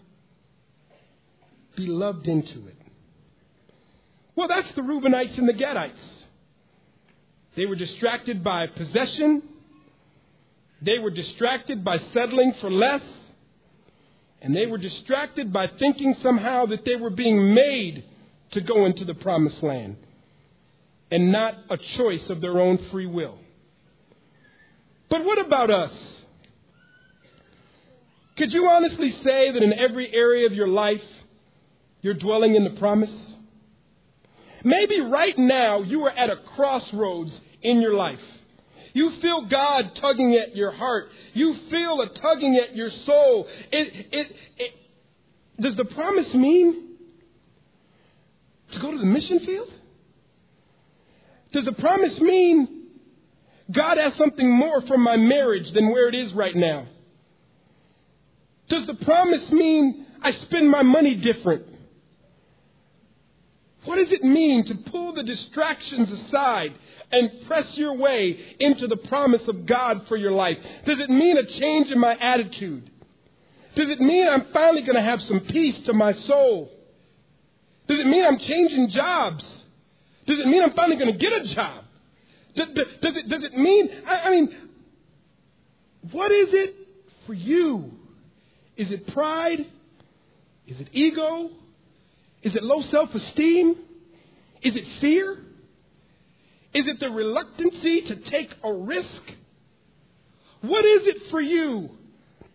Be 1.76 1.86
loved 1.86 2.28
into 2.28 2.66
it. 2.68 2.76
Well, 4.36 4.48
that's 4.48 4.72
the 4.74 4.82
Reubenites 4.82 5.36
and 5.36 5.48
the 5.48 5.52
Gadites. 5.52 6.24
They 7.56 7.66
were 7.66 7.76
distracted 7.76 8.42
by 8.42 8.68
possession. 8.68 9.42
They 10.82 10.98
were 10.98 11.10
distracted 11.10 11.84
by 11.84 11.98
settling 12.12 12.54
for 12.60 12.70
less. 12.70 13.02
And 14.40 14.54
they 14.54 14.66
were 14.66 14.78
distracted 14.78 15.52
by 15.52 15.66
thinking 15.66 16.16
somehow 16.22 16.66
that 16.66 16.84
they 16.84 16.96
were 16.96 17.10
being 17.10 17.54
made 17.54 18.04
to 18.52 18.60
go 18.60 18.84
into 18.84 19.04
the 19.04 19.14
promised 19.14 19.62
land 19.62 19.96
and 21.10 21.32
not 21.32 21.56
a 21.70 21.76
choice 21.76 22.28
of 22.30 22.40
their 22.40 22.60
own 22.60 22.78
free 22.90 23.06
will. 23.06 23.38
But 25.08 25.24
what 25.24 25.38
about 25.38 25.70
us? 25.70 25.92
Could 28.36 28.52
you 28.52 28.68
honestly 28.68 29.10
say 29.22 29.52
that 29.52 29.62
in 29.62 29.72
every 29.72 30.12
area 30.12 30.46
of 30.46 30.52
your 30.52 30.66
life 30.66 31.02
you're 32.02 32.14
dwelling 32.14 32.56
in 32.56 32.64
the 32.64 32.78
promise? 32.78 33.34
Maybe 34.64 35.00
right 35.00 35.38
now 35.38 35.82
you 35.82 36.04
are 36.04 36.10
at 36.10 36.30
a 36.30 36.36
crossroads 36.54 37.38
in 37.62 37.80
your 37.80 37.94
life. 37.94 38.20
You 38.92 39.10
feel 39.20 39.42
God 39.42 39.94
tugging 39.96 40.34
at 40.34 40.56
your 40.56 40.70
heart. 40.70 41.10
You 41.32 41.54
feel 41.70 42.00
a 42.00 42.08
tugging 42.08 42.56
at 42.56 42.76
your 42.76 42.90
soul. 42.90 43.46
It, 43.70 44.06
it, 44.12 44.36
it, 44.56 44.74
does 45.60 45.76
the 45.76 45.84
promise 45.84 46.32
mean 46.34 46.96
to 48.70 48.78
go 48.78 48.90
to 48.90 48.98
the 48.98 49.04
mission 49.04 49.40
field? 49.40 49.70
Does 51.52 51.64
the 51.64 51.72
promise 51.72 52.18
mean 52.20 52.88
God 53.70 53.98
has 53.98 54.14
something 54.16 54.50
more 54.50 54.80
for 54.82 54.98
my 54.98 55.16
marriage 55.16 55.72
than 55.72 55.90
where 55.90 56.08
it 56.08 56.14
is 56.14 56.32
right 56.32 56.54
now? 56.54 56.88
Does 58.68 58.86
the 58.86 58.94
promise 58.94 59.50
mean 59.52 60.06
I 60.22 60.32
spend 60.32 60.70
my 60.70 60.82
money 60.82 61.14
different? 61.14 61.66
What 63.84 63.96
does 63.96 64.12
it 64.12 64.24
mean 64.24 64.64
to 64.66 64.74
pull 64.90 65.12
the 65.12 65.22
distractions 65.22 66.10
aside 66.10 66.74
and 67.12 67.30
press 67.46 67.76
your 67.76 67.94
way 67.94 68.56
into 68.58 68.86
the 68.86 68.96
promise 68.96 69.46
of 69.46 69.66
God 69.66 70.06
for 70.08 70.16
your 70.16 70.32
life? 70.32 70.56
Does 70.86 71.00
it 71.00 71.10
mean 71.10 71.36
a 71.36 71.44
change 71.44 71.90
in 71.90 71.98
my 71.98 72.16
attitude? 72.16 72.90
Does 73.76 73.90
it 73.90 74.00
mean 74.00 74.26
I'm 74.26 74.46
finally 74.52 74.82
going 74.82 74.96
to 74.96 75.02
have 75.02 75.20
some 75.22 75.40
peace 75.40 75.78
to 75.80 75.92
my 75.92 76.12
soul? 76.12 76.70
Does 77.86 78.00
it 78.00 78.06
mean 78.06 78.24
I'm 78.24 78.38
changing 78.38 78.88
jobs? 78.88 79.44
Does 80.26 80.38
it 80.38 80.46
mean 80.46 80.62
I'm 80.62 80.72
finally 80.72 80.96
going 80.96 81.12
to 81.12 81.18
get 81.18 81.32
a 81.32 81.54
job? 81.54 81.84
Does, 82.56 82.68
does, 83.02 83.16
it, 83.16 83.28
does 83.28 83.42
it 83.42 83.54
mean, 83.54 83.90
I, 84.06 84.20
I 84.20 84.30
mean, 84.30 84.56
what 86.12 86.30
is 86.30 86.48
it 86.54 86.76
for 87.26 87.34
you 87.34 87.93
is 88.76 88.90
it 88.90 89.06
pride? 89.12 89.66
Is 90.66 90.80
it 90.80 90.88
ego? 90.92 91.50
Is 92.42 92.54
it 92.56 92.62
low 92.62 92.82
self 92.82 93.14
esteem? 93.14 93.76
Is 94.62 94.74
it 94.74 94.84
fear? 95.00 95.38
Is 96.72 96.88
it 96.88 96.98
the 96.98 97.10
reluctancy 97.10 98.02
to 98.02 98.16
take 98.16 98.52
a 98.64 98.72
risk? 98.72 99.22
What 100.62 100.84
is 100.84 101.06
it 101.06 101.30
for 101.30 101.40
you 101.40 101.90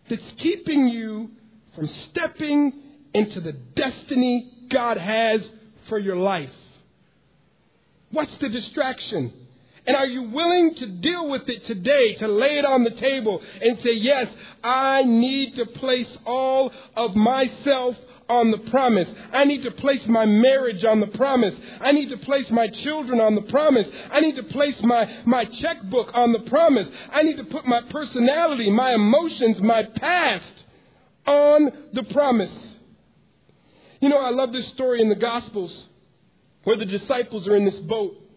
that's 0.10 0.32
keeping 0.38 0.90
you 0.90 1.30
from 1.76 1.88
stepping 1.88 2.74
into 3.14 3.40
the 3.40 3.54
destiny 3.54 4.52
God 4.70 4.98
has 4.98 5.48
for 5.88 5.98
your 5.98 6.18
life? 6.18 6.50
What's 8.12 8.36
the 8.38 8.50
distraction? 8.50 9.39
And 9.90 9.98
are 9.98 10.06
you 10.06 10.22
willing 10.22 10.76
to 10.76 10.86
deal 10.86 11.28
with 11.32 11.50
it 11.50 11.66
today, 11.66 12.14
to 12.18 12.28
lay 12.28 12.60
it 12.60 12.64
on 12.64 12.84
the 12.84 12.92
table 12.92 13.42
and 13.60 13.80
say, 13.80 13.94
yes, 13.94 14.28
I 14.64 15.02
need 15.02 15.56
to 15.56 15.66
place 15.66 16.16
all 16.28 16.72
of 16.96 17.16
myself 17.16 17.98
on 18.30 18.52
the 18.52 18.60
promise. 18.70 19.10
I 19.34 19.46
need 19.46 19.64
to 19.64 19.72
place 19.72 20.06
my 20.06 20.28
marriage 20.28 20.86
on 20.86 21.00
the 21.00 21.08
promise. 21.08 21.56
I 21.82 21.92
need 21.92 22.10
to 22.10 22.18
place 22.18 22.52
my 22.52 22.68
children 22.68 23.20
on 23.20 23.34
the 23.34 23.42
promise. 23.42 23.88
I 24.12 24.20
need 24.20 24.36
to 24.36 24.44
place 24.44 24.80
my, 24.84 25.12
my 25.26 25.46
checkbook 25.46 26.12
on 26.14 26.34
the 26.34 26.42
promise. 26.42 26.88
I 27.12 27.24
need 27.24 27.38
to 27.38 27.46
put 27.46 27.66
my 27.66 27.82
personality, 27.90 28.70
my 28.70 28.94
emotions, 28.94 29.60
my 29.60 29.82
past 29.82 30.66
on 31.26 31.72
the 31.94 32.04
promise. 32.04 32.52
You 34.02 34.10
know, 34.10 34.20
I 34.20 34.30
love 34.30 34.54
this 34.54 34.68
story 34.68 35.02
in 35.02 35.10
the 35.10 35.16
Gospels 35.16 35.88
where 36.64 36.78
the 36.78 36.86
disciples 36.86 37.48
are 37.48 37.56
in 37.56 37.66
this 37.66 37.80
boat 37.80 38.28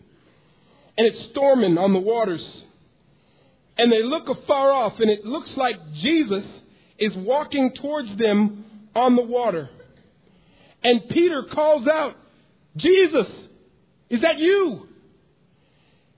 and 0.96 1.06
it's 1.06 1.24
storming 1.26 1.78
on 1.78 1.92
the 1.92 1.98
waters. 1.98 2.64
And 3.78 3.90
they 3.90 4.02
look 4.02 4.28
afar 4.28 4.70
off, 4.70 5.00
and 5.00 5.10
it 5.10 5.24
looks 5.24 5.56
like 5.56 5.76
Jesus 5.94 6.44
is 6.98 7.14
walking 7.16 7.72
towards 7.74 8.14
them 8.16 8.64
on 8.94 9.16
the 9.16 9.22
water. 9.22 9.70
And 10.84 11.08
Peter 11.08 11.44
calls 11.44 11.86
out, 11.86 12.16
Jesus, 12.76 13.28
is 14.10 14.20
that 14.22 14.38
you? 14.38 14.88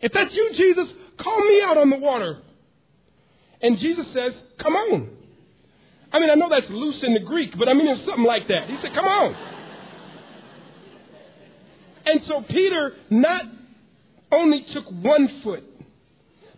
If 0.00 0.12
that's 0.12 0.34
you, 0.34 0.50
Jesus, 0.54 0.88
call 1.18 1.40
me 1.40 1.62
out 1.62 1.78
on 1.78 1.90
the 1.90 1.98
water. 1.98 2.40
And 3.60 3.78
Jesus 3.78 4.06
says, 4.12 4.34
Come 4.58 4.74
on. 4.74 5.10
I 6.12 6.20
mean, 6.20 6.30
I 6.30 6.34
know 6.34 6.48
that's 6.48 6.68
loose 6.70 7.02
in 7.02 7.14
the 7.14 7.20
Greek, 7.20 7.56
but 7.58 7.68
I 7.68 7.74
mean, 7.74 7.88
it's 7.88 8.04
something 8.04 8.24
like 8.24 8.48
that. 8.48 8.68
He 8.68 8.76
said, 8.82 8.94
Come 8.94 9.06
on. 9.06 9.36
And 12.06 12.22
so 12.24 12.42
Peter, 12.42 12.94
not 13.10 13.44
only 14.34 14.62
took 14.62 14.86
one 14.90 15.28
foot. 15.42 15.64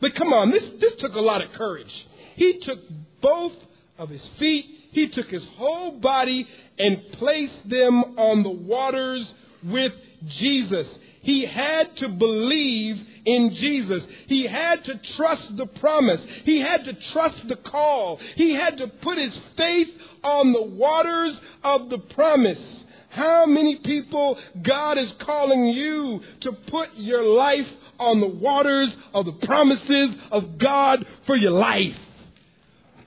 But 0.00 0.14
come 0.14 0.32
on, 0.32 0.50
this, 0.50 0.64
this 0.80 0.94
took 0.96 1.14
a 1.14 1.20
lot 1.20 1.42
of 1.42 1.52
courage. 1.52 2.06
He 2.34 2.58
took 2.58 2.80
both 3.20 3.52
of 3.98 4.10
his 4.10 4.26
feet, 4.38 4.66
he 4.92 5.08
took 5.08 5.28
his 5.28 5.44
whole 5.56 5.92
body 5.92 6.46
and 6.78 7.12
placed 7.12 7.68
them 7.68 8.18
on 8.18 8.42
the 8.42 8.50
waters 8.50 9.32
with 9.64 9.92
Jesus. 10.26 10.86
He 11.22 11.44
had 11.44 11.96
to 11.96 12.08
believe 12.08 13.04
in 13.24 13.54
Jesus. 13.54 14.02
He 14.28 14.46
had 14.46 14.84
to 14.84 14.94
trust 15.16 15.56
the 15.56 15.66
promise. 15.66 16.20
He 16.44 16.60
had 16.60 16.84
to 16.84 16.92
trust 16.92 17.48
the 17.48 17.56
call. 17.56 18.20
He 18.36 18.52
had 18.52 18.78
to 18.78 18.86
put 18.86 19.18
his 19.18 19.38
faith 19.56 19.88
on 20.22 20.52
the 20.52 20.62
waters 20.62 21.36
of 21.64 21.90
the 21.90 21.98
promise. 21.98 22.84
How 23.16 23.46
many 23.46 23.76
people 23.76 24.38
God 24.60 24.98
is 24.98 25.10
calling 25.20 25.68
you 25.68 26.20
to 26.40 26.52
put 26.52 26.90
your 26.96 27.24
life 27.24 27.66
on 27.98 28.20
the 28.20 28.26
waters 28.26 28.94
of 29.14 29.24
the 29.24 29.32
promises 29.32 30.14
of 30.30 30.58
God 30.58 31.06
for 31.24 31.34
your 31.34 31.52
life? 31.52 31.96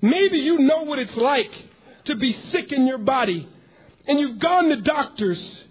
Maybe 0.01 0.39
you 0.39 0.57
know 0.57 0.81
what 0.81 0.97
it's 0.97 1.15
like 1.15 1.51
to 2.05 2.15
be 2.15 2.33
sick 2.49 2.71
in 2.71 2.87
your 2.87 2.97
body 2.97 3.47
and 4.07 4.19
you've 4.19 4.39
gone 4.39 4.69
to 4.69 4.77
doctors. 4.77 5.63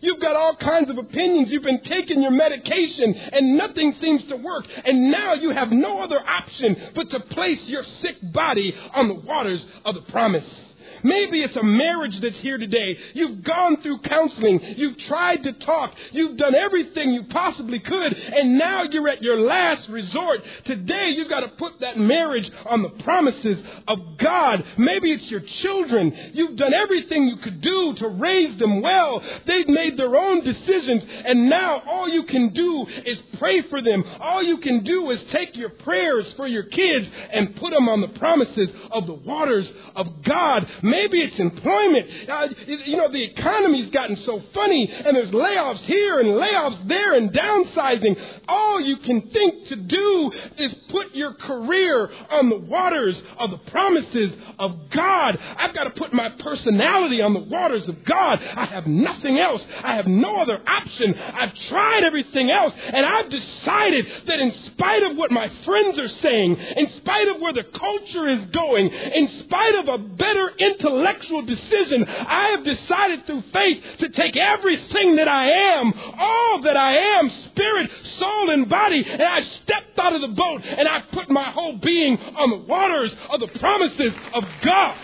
You've 0.00 0.20
got 0.20 0.34
all 0.34 0.56
kinds 0.56 0.90
of 0.90 0.98
opinions. 0.98 1.52
You've 1.52 1.62
been 1.62 1.82
taking 1.82 2.20
your 2.20 2.32
medication 2.32 3.14
and 3.14 3.56
nothing 3.56 3.94
seems 4.00 4.24
to 4.24 4.34
work. 4.34 4.66
And 4.84 5.12
now 5.12 5.34
you 5.34 5.50
have 5.50 5.70
no 5.70 6.02
other 6.02 6.18
option 6.18 6.90
but 6.96 7.10
to 7.10 7.20
place 7.20 7.62
your 7.66 7.84
sick 8.00 8.16
body 8.32 8.74
on 8.92 9.06
the 9.06 9.14
waters 9.14 9.64
of 9.84 9.94
the 9.94 10.02
promise. 10.10 10.73
Maybe 11.04 11.42
it's 11.42 11.56
a 11.56 11.62
marriage 11.62 12.18
that's 12.20 12.38
here 12.38 12.56
today. 12.58 12.98
You've 13.12 13.44
gone 13.44 13.80
through 13.82 13.98
counseling. 14.00 14.60
You've 14.76 14.98
tried 14.98 15.42
to 15.44 15.52
talk. 15.52 15.92
You've 16.12 16.38
done 16.38 16.54
everything 16.54 17.12
you 17.12 17.24
possibly 17.24 17.78
could. 17.78 18.14
And 18.14 18.58
now 18.58 18.84
you're 18.84 19.08
at 19.08 19.22
your 19.22 19.40
last 19.40 19.88
resort. 19.90 20.40
Today 20.64 21.10
you've 21.10 21.28
got 21.28 21.40
to 21.40 21.48
put 21.48 21.80
that 21.80 21.98
marriage 21.98 22.50
on 22.66 22.82
the 22.82 22.88
promises 22.88 23.62
of 23.86 23.98
God. 24.18 24.64
Maybe 24.78 25.12
it's 25.12 25.30
your 25.30 25.40
children. 25.40 26.32
You've 26.32 26.56
done 26.56 26.72
everything 26.72 27.28
you 27.28 27.36
could 27.36 27.60
do 27.60 27.94
to 27.96 28.08
raise 28.08 28.58
them 28.58 28.80
well. 28.80 29.22
They've 29.46 29.68
made 29.68 29.98
their 29.98 30.16
own 30.16 30.42
decisions. 30.42 31.04
And 31.26 31.50
now 31.50 31.82
all 31.86 32.08
you 32.08 32.24
can 32.24 32.54
do 32.54 32.86
is 33.04 33.20
pray 33.38 33.60
for 33.62 33.82
them. 33.82 34.04
All 34.20 34.42
you 34.42 34.58
can 34.58 34.82
do 34.84 35.10
is 35.10 35.22
take 35.24 35.54
your 35.54 35.68
prayers 35.68 36.32
for 36.32 36.46
your 36.46 36.64
kids 36.64 37.06
and 37.32 37.54
put 37.56 37.72
them 37.72 37.90
on 37.90 38.00
the 38.00 38.18
promises 38.18 38.70
of 38.90 39.06
the 39.06 39.14
waters 39.14 39.70
of 39.94 40.22
God. 40.22 40.66
It's 40.96 41.38
employment. 41.38 42.06
Uh, 42.28 42.48
you 42.66 42.96
know, 42.96 43.10
the 43.10 43.22
economy's 43.22 43.90
gotten 43.90 44.16
so 44.24 44.42
funny, 44.52 44.90
and 44.90 45.16
there's 45.16 45.30
layoffs 45.30 45.80
here 45.80 46.20
and 46.20 46.30
layoffs 46.30 46.88
there 46.88 47.14
and 47.14 47.30
downsizing. 47.30 48.16
All 48.48 48.80
you 48.80 48.96
can 48.98 49.22
think 49.30 49.68
to 49.68 49.76
do 49.76 50.32
is 50.58 50.74
put 50.90 51.14
your 51.14 51.32
career 51.34 52.10
on 52.30 52.50
the 52.50 52.58
waters 52.58 53.20
of 53.38 53.50
the 53.50 53.58
promises 53.58 54.32
of 54.58 54.90
God. 54.90 55.38
I've 55.56 55.74
got 55.74 55.84
to 55.84 55.90
put 55.90 56.12
my 56.12 56.28
personality 56.30 57.20
on 57.20 57.32
the 57.32 57.40
waters 57.40 57.88
of 57.88 58.04
God. 58.04 58.40
I 58.42 58.66
have 58.66 58.86
nothing 58.86 59.38
else. 59.38 59.62
I 59.82 59.96
have 59.96 60.06
no 60.06 60.36
other 60.36 60.60
option. 60.66 61.14
I've 61.14 61.54
tried 61.54 62.04
everything 62.04 62.50
else, 62.50 62.74
and 62.76 63.06
I've 63.06 63.30
decided 63.30 64.06
that 64.26 64.40
in 64.40 64.52
spite 64.66 65.02
of 65.04 65.16
what 65.16 65.30
my 65.30 65.50
friends 65.64 65.98
are 65.98 66.08
saying, 66.08 66.56
in 66.76 66.90
spite 66.96 67.28
of 67.28 67.40
where 67.40 67.52
the 67.52 67.64
culture 67.64 68.28
is 68.28 68.44
going, 68.46 68.88
in 68.90 69.28
spite 69.40 69.74
of 69.76 69.88
a 69.88 69.98
better 69.98 70.50
intellectual 70.74 71.42
decision. 71.42 72.04
I 72.04 72.48
have 72.48 72.64
decided 72.64 73.26
through 73.26 73.42
faith 73.52 73.82
to 74.00 74.08
take 74.10 74.36
everything 74.36 75.16
that 75.16 75.28
I 75.28 75.78
am, 75.78 75.92
all 76.18 76.62
that 76.62 76.76
I 76.76 77.18
am, 77.18 77.30
spirit, 77.46 77.90
soul, 78.18 78.50
and 78.50 78.68
body, 78.68 79.04
and 79.06 79.22
I've 79.22 79.44
stepped 79.44 79.98
out 79.98 80.14
of 80.14 80.20
the 80.20 80.28
boat 80.28 80.62
and 80.64 80.88
I've 80.88 81.08
put 81.12 81.30
my 81.30 81.50
whole 81.50 81.78
being 81.78 82.18
on 82.18 82.50
the 82.50 82.56
waters 82.56 83.14
of 83.30 83.40
the 83.40 83.48
promises 83.58 84.12
of 84.32 84.44
God. 84.62 84.96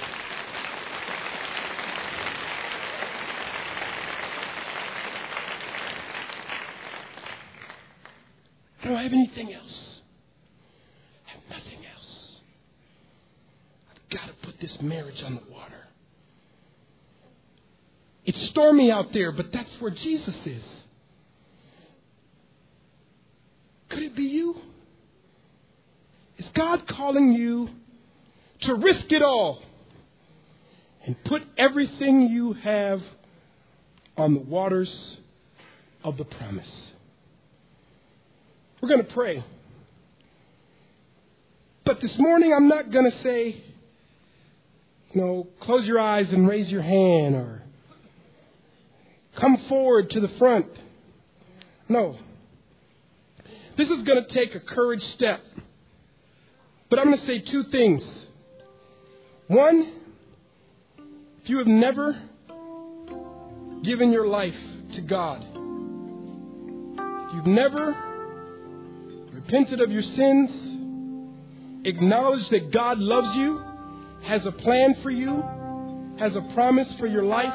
I 8.82 8.86
don't 8.86 8.96
have 8.96 9.12
anything 9.12 9.52
else. 9.52 10.00
I 11.28 11.32
have 11.32 11.40
nothing 11.50 11.84
else. 11.84 12.40
I've 13.90 13.99
got 14.10 14.26
to 14.26 14.32
put 14.42 14.60
this 14.60 14.80
marriage 14.82 15.22
on 15.22 15.36
the 15.36 15.52
water. 15.52 15.86
It's 18.24 18.48
stormy 18.48 18.90
out 18.90 19.12
there, 19.12 19.32
but 19.32 19.52
that's 19.52 19.70
where 19.80 19.90
Jesus 19.90 20.34
is. 20.44 20.62
Could 23.88 24.02
it 24.02 24.14
be 24.14 24.24
you? 24.24 24.56
Is 26.38 26.46
God 26.54 26.86
calling 26.86 27.32
you 27.32 27.70
to 28.62 28.74
risk 28.74 29.10
it 29.10 29.22
all 29.22 29.62
and 31.04 31.16
put 31.24 31.42
everything 31.56 32.22
you 32.22 32.52
have 32.54 33.02
on 34.16 34.34
the 34.34 34.40
waters 34.40 35.18
of 36.04 36.16
the 36.16 36.24
promise? 36.24 36.92
We're 38.80 38.88
going 38.88 39.04
to 39.04 39.12
pray. 39.12 39.44
But 41.84 42.00
this 42.00 42.16
morning, 42.18 42.54
I'm 42.54 42.68
not 42.68 42.90
going 42.90 43.10
to 43.10 43.18
say, 43.22 43.62
you 45.12 45.20
know, 45.20 45.46
close 45.60 45.86
your 45.86 45.98
eyes 45.98 46.32
and 46.32 46.48
raise 46.48 46.70
your 46.70 46.82
hand 46.82 47.34
or 47.34 47.62
come 49.36 49.56
forward 49.68 50.10
to 50.10 50.20
the 50.20 50.28
front. 50.28 50.66
No. 51.88 52.16
This 53.76 53.90
is 53.90 54.02
going 54.02 54.24
to 54.24 54.32
take 54.32 54.54
a 54.54 54.60
courage 54.60 55.02
step. 55.02 55.42
But 56.88 56.98
I'm 56.98 57.06
going 57.06 57.18
to 57.18 57.26
say 57.26 57.38
two 57.38 57.64
things. 57.64 58.26
One, 59.46 59.92
if 61.42 61.48
you 61.48 61.58
have 61.58 61.66
never 61.66 62.20
given 63.82 64.12
your 64.12 64.26
life 64.26 64.56
to 64.92 65.00
God, 65.00 65.42
if 67.28 67.34
you've 67.34 67.46
never 67.46 67.96
repented 69.32 69.80
of 69.80 69.90
your 69.90 70.02
sins, 70.02 70.50
acknowledged 71.84 72.50
that 72.50 72.70
God 72.70 72.98
loves 72.98 73.34
you, 73.36 73.62
has 74.22 74.46
a 74.46 74.52
plan 74.52 74.94
for 75.02 75.10
you, 75.10 75.42
has 76.18 76.36
a 76.36 76.42
promise 76.54 76.92
for 76.94 77.06
your 77.06 77.24
life, 77.24 77.54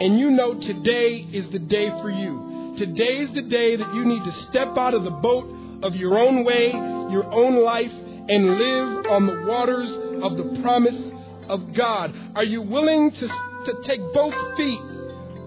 and 0.00 0.18
you 0.18 0.30
know 0.30 0.54
today 0.54 1.26
is 1.32 1.50
the 1.50 1.58
day 1.58 1.90
for 2.00 2.10
you. 2.10 2.74
Today 2.78 3.18
is 3.18 3.32
the 3.34 3.42
day 3.42 3.76
that 3.76 3.94
you 3.94 4.04
need 4.04 4.24
to 4.24 4.32
step 4.48 4.76
out 4.78 4.94
of 4.94 5.04
the 5.04 5.10
boat 5.10 5.80
of 5.82 5.94
your 5.94 6.18
own 6.18 6.44
way, 6.44 6.70
your 6.70 7.30
own 7.32 7.62
life, 7.62 7.92
and 7.92 8.58
live 8.58 9.06
on 9.06 9.26
the 9.26 9.44
waters 9.46 9.90
of 10.22 10.36
the 10.36 10.60
promise 10.62 11.12
of 11.48 11.74
God. 11.74 12.14
Are 12.36 12.44
you 12.44 12.62
willing 12.62 13.10
to, 13.10 13.28
to 13.28 13.74
take 13.84 14.00
both 14.14 14.34
feet 14.56 14.80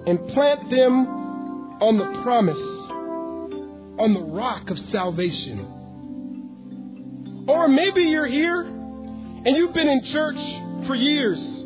and 0.05 0.27
plant 0.29 0.69
them 0.69 1.07
on 1.81 1.97
the 1.97 2.21
promise, 2.21 2.57
on 3.99 4.13
the 4.13 4.21
rock 4.21 4.69
of 4.69 4.77
salvation? 4.91 5.79
Or 7.47 7.67
maybe 7.67 8.03
you're 8.03 8.27
here 8.27 8.72
and 9.45 9.55
you've 9.55 9.73
been 9.73 9.87
in 9.87 10.03
church 10.03 10.39
for 10.87 10.95
years 10.95 11.63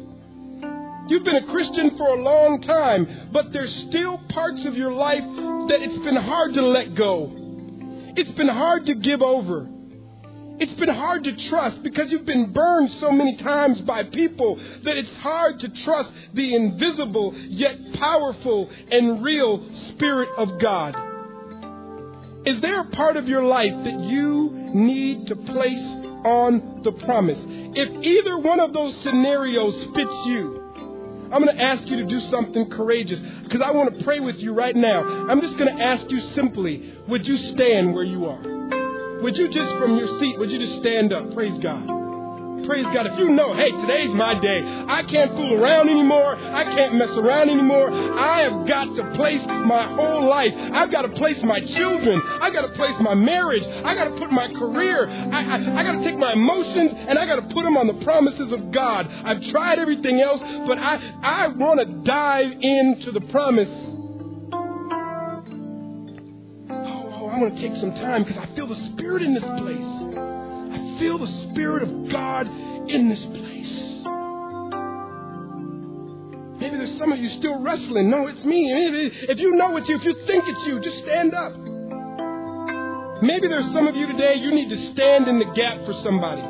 You've 1.07 1.23
been 1.23 1.37
a 1.37 1.45
Christian 1.45 1.95
for 1.95 2.09
a 2.09 2.21
long 2.21 2.61
time, 2.61 3.29
but 3.31 3.53
there's 3.53 3.73
still 3.87 4.17
parts 4.29 4.65
of 4.65 4.75
your 4.75 4.91
life 4.91 5.23
that 5.23 5.81
it's 5.81 5.99
been 5.99 6.17
hard 6.17 6.53
to 6.55 6.61
let 6.67 6.95
go. 6.95 7.31
It's 8.17 8.31
been 8.31 8.49
hard 8.49 8.85
to 8.87 8.95
give 8.95 9.21
over. 9.21 9.69
It's 10.59 10.73
been 10.73 10.89
hard 10.89 11.23
to 11.23 11.35
trust 11.49 11.81
because 11.81 12.11
you've 12.11 12.25
been 12.25 12.51
burned 12.51 12.91
so 12.99 13.11
many 13.11 13.37
times 13.37 13.79
by 13.81 14.03
people 14.03 14.59
that 14.83 14.97
it's 14.97 15.15
hard 15.17 15.61
to 15.61 15.69
trust 15.69 16.11
the 16.33 16.55
invisible 16.55 17.33
yet 17.37 17.93
powerful 17.93 18.69
and 18.91 19.23
real 19.23 19.63
Spirit 19.89 20.29
of 20.35 20.59
God. 20.59 20.93
Is 22.45 22.59
there 22.59 22.81
a 22.81 22.89
part 22.89 23.15
of 23.15 23.29
your 23.29 23.43
life 23.43 23.83
that 23.85 23.99
you 23.99 24.49
need 24.73 25.27
to 25.27 25.35
place 25.37 26.06
on 26.27 26.81
the 26.83 26.91
promise? 26.91 27.39
If 27.39 28.03
either 28.03 28.37
one 28.39 28.59
of 28.59 28.73
those 28.73 28.95
scenarios 29.01 29.75
fits 29.95 30.25
you, 30.25 30.63
I'm 31.31 31.43
going 31.43 31.55
to 31.55 31.63
ask 31.63 31.87
you 31.87 31.97
to 31.97 32.05
do 32.05 32.19
something 32.31 32.69
courageous 32.69 33.19
because 33.43 33.61
I 33.61 33.71
want 33.71 33.97
to 33.97 34.03
pray 34.03 34.19
with 34.19 34.37
you 34.37 34.53
right 34.53 34.75
now. 34.75 35.03
I'm 35.29 35.41
just 35.41 35.57
going 35.57 35.75
to 35.75 35.83
ask 35.83 36.09
you 36.09 36.21
simply, 36.35 36.93
would 37.07 37.27
you 37.27 37.37
stand 37.37 37.93
where 37.93 38.03
you 38.03 38.25
are? 38.25 39.21
Would 39.21 39.35
you 39.35 39.47
just 39.47 39.69
from 39.77 39.97
your 39.97 40.19
seat, 40.19 40.37
would 40.37 40.51
you 40.51 40.59
just 40.59 40.79
stand 40.79 41.11
up? 41.11 41.33
Praise 41.33 41.57
God. 41.59 41.96
Praise 42.65 42.85
God. 42.85 43.07
If 43.07 43.19
you 43.19 43.29
know, 43.29 43.53
hey, 43.53 43.71
today's 43.71 44.13
my 44.13 44.39
day. 44.39 44.85
I 44.87 45.03
can't 45.03 45.31
fool 45.31 45.61
around 45.61 45.89
anymore. 45.89 46.35
I 46.35 46.63
can't 46.63 46.95
mess 46.95 47.09
around 47.11 47.49
anymore. 47.49 47.91
I 47.91 48.41
have 48.41 48.67
got 48.67 48.95
to 48.95 49.11
place 49.15 49.41
my 49.45 49.93
whole 49.95 50.27
life. 50.27 50.53
I've 50.55 50.91
got 50.91 51.03
to 51.03 51.09
place 51.09 51.41
my 51.43 51.59
children. 51.59 52.21
I've 52.41 52.53
got 52.53 52.61
to 52.63 52.73
place 52.73 52.95
my 52.99 53.13
marriage. 53.13 53.63
I 53.63 53.93
got 53.95 54.05
to 54.05 54.19
put 54.19 54.31
my 54.31 54.47
career. 54.53 55.07
I, 55.07 55.43
I, 55.43 55.79
I 55.79 55.83
got 55.83 55.93
to 55.93 56.03
take 56.03 56.17
my 56.17 56.33
emotions 56.33 56.91
and 56.93 57.17
I 57.17 57.25
got 57.25 57.35
to 57.35 57.53
put 57.53 57.63
them 57.63 57.77
on 57.77 57.87
the 57.87 58.05
promises 58.05 58.51
of 58.51 58.71
God. 58.71 59.07
I've 59.07 59.43
tried 59.51 59.79
everything 59.79 60.19
else, 60.19 60.41
but 60.67 60.77
I, 60.77 60.95
I 61.23 61.47
want 61.49 61.79
to 61.79 61.85
dive 62.03 62.51
into 62.59 63.11
the 63.11 63.21
promise. 63.31 63.69
Oh, 66.69 67.13
oh 67.13 67.27
I 67.27 67.39
want 67.39 67.55
to 67.55 67.61
take 67.61 67.79
some 67.79 67.93
time 67.93 68.23
because 68.23 68.37
I 68.37 68.47
feel 68.55 68.67
the 68.67 68.87
Spirit 68.93 69.21
in 69.21 69.33
this 69.33 69.43
place 69.43 70.16
feel 71.07 71.17
the 71.19 71.47
Spirit 71.49 71.83
of 71.83 72.09
God 72.09 72.47
in 72.89 73.07
this 73.07 73.23
place. 73.27 74.03
Maybe 76.59 76.75
there's 76.75 76.97
some 76.97 77.13
of 77.13 77.19
you 77.19 77.29
still 77.29 77.61
wrestling. 77.61 78.09
No, 78.09 78.27
it's 78.27 78.43
me. 78.43 78.73
If 79.29 79.39
you 79.39 79.55
know 79.55 79.77
it's 79.77 79.87
you, 79.87 79.95
if 79.95 80.03
you 80.03 80.13
think 80.27 80.43
it's 80.47 80.67
you, 80.67 80.81
just 80.81 80.99
stand 80.99 81.33
up. 81.33 81.53
Maybe 83.23 83.47
there's 83.47 83.71
some 83.71 83.87
of 83.87 83.95
you 83.95 84.05
today, 84.07 84.35
you 84.35 84.51
need 84.51 84.67
to 84.67 84.91
stand 84.91 85.29
in 85.29 85.39
the 85.39 85.45
gap 85.45 85.85
for 85.85 85.93
somebody. 86.03 86.41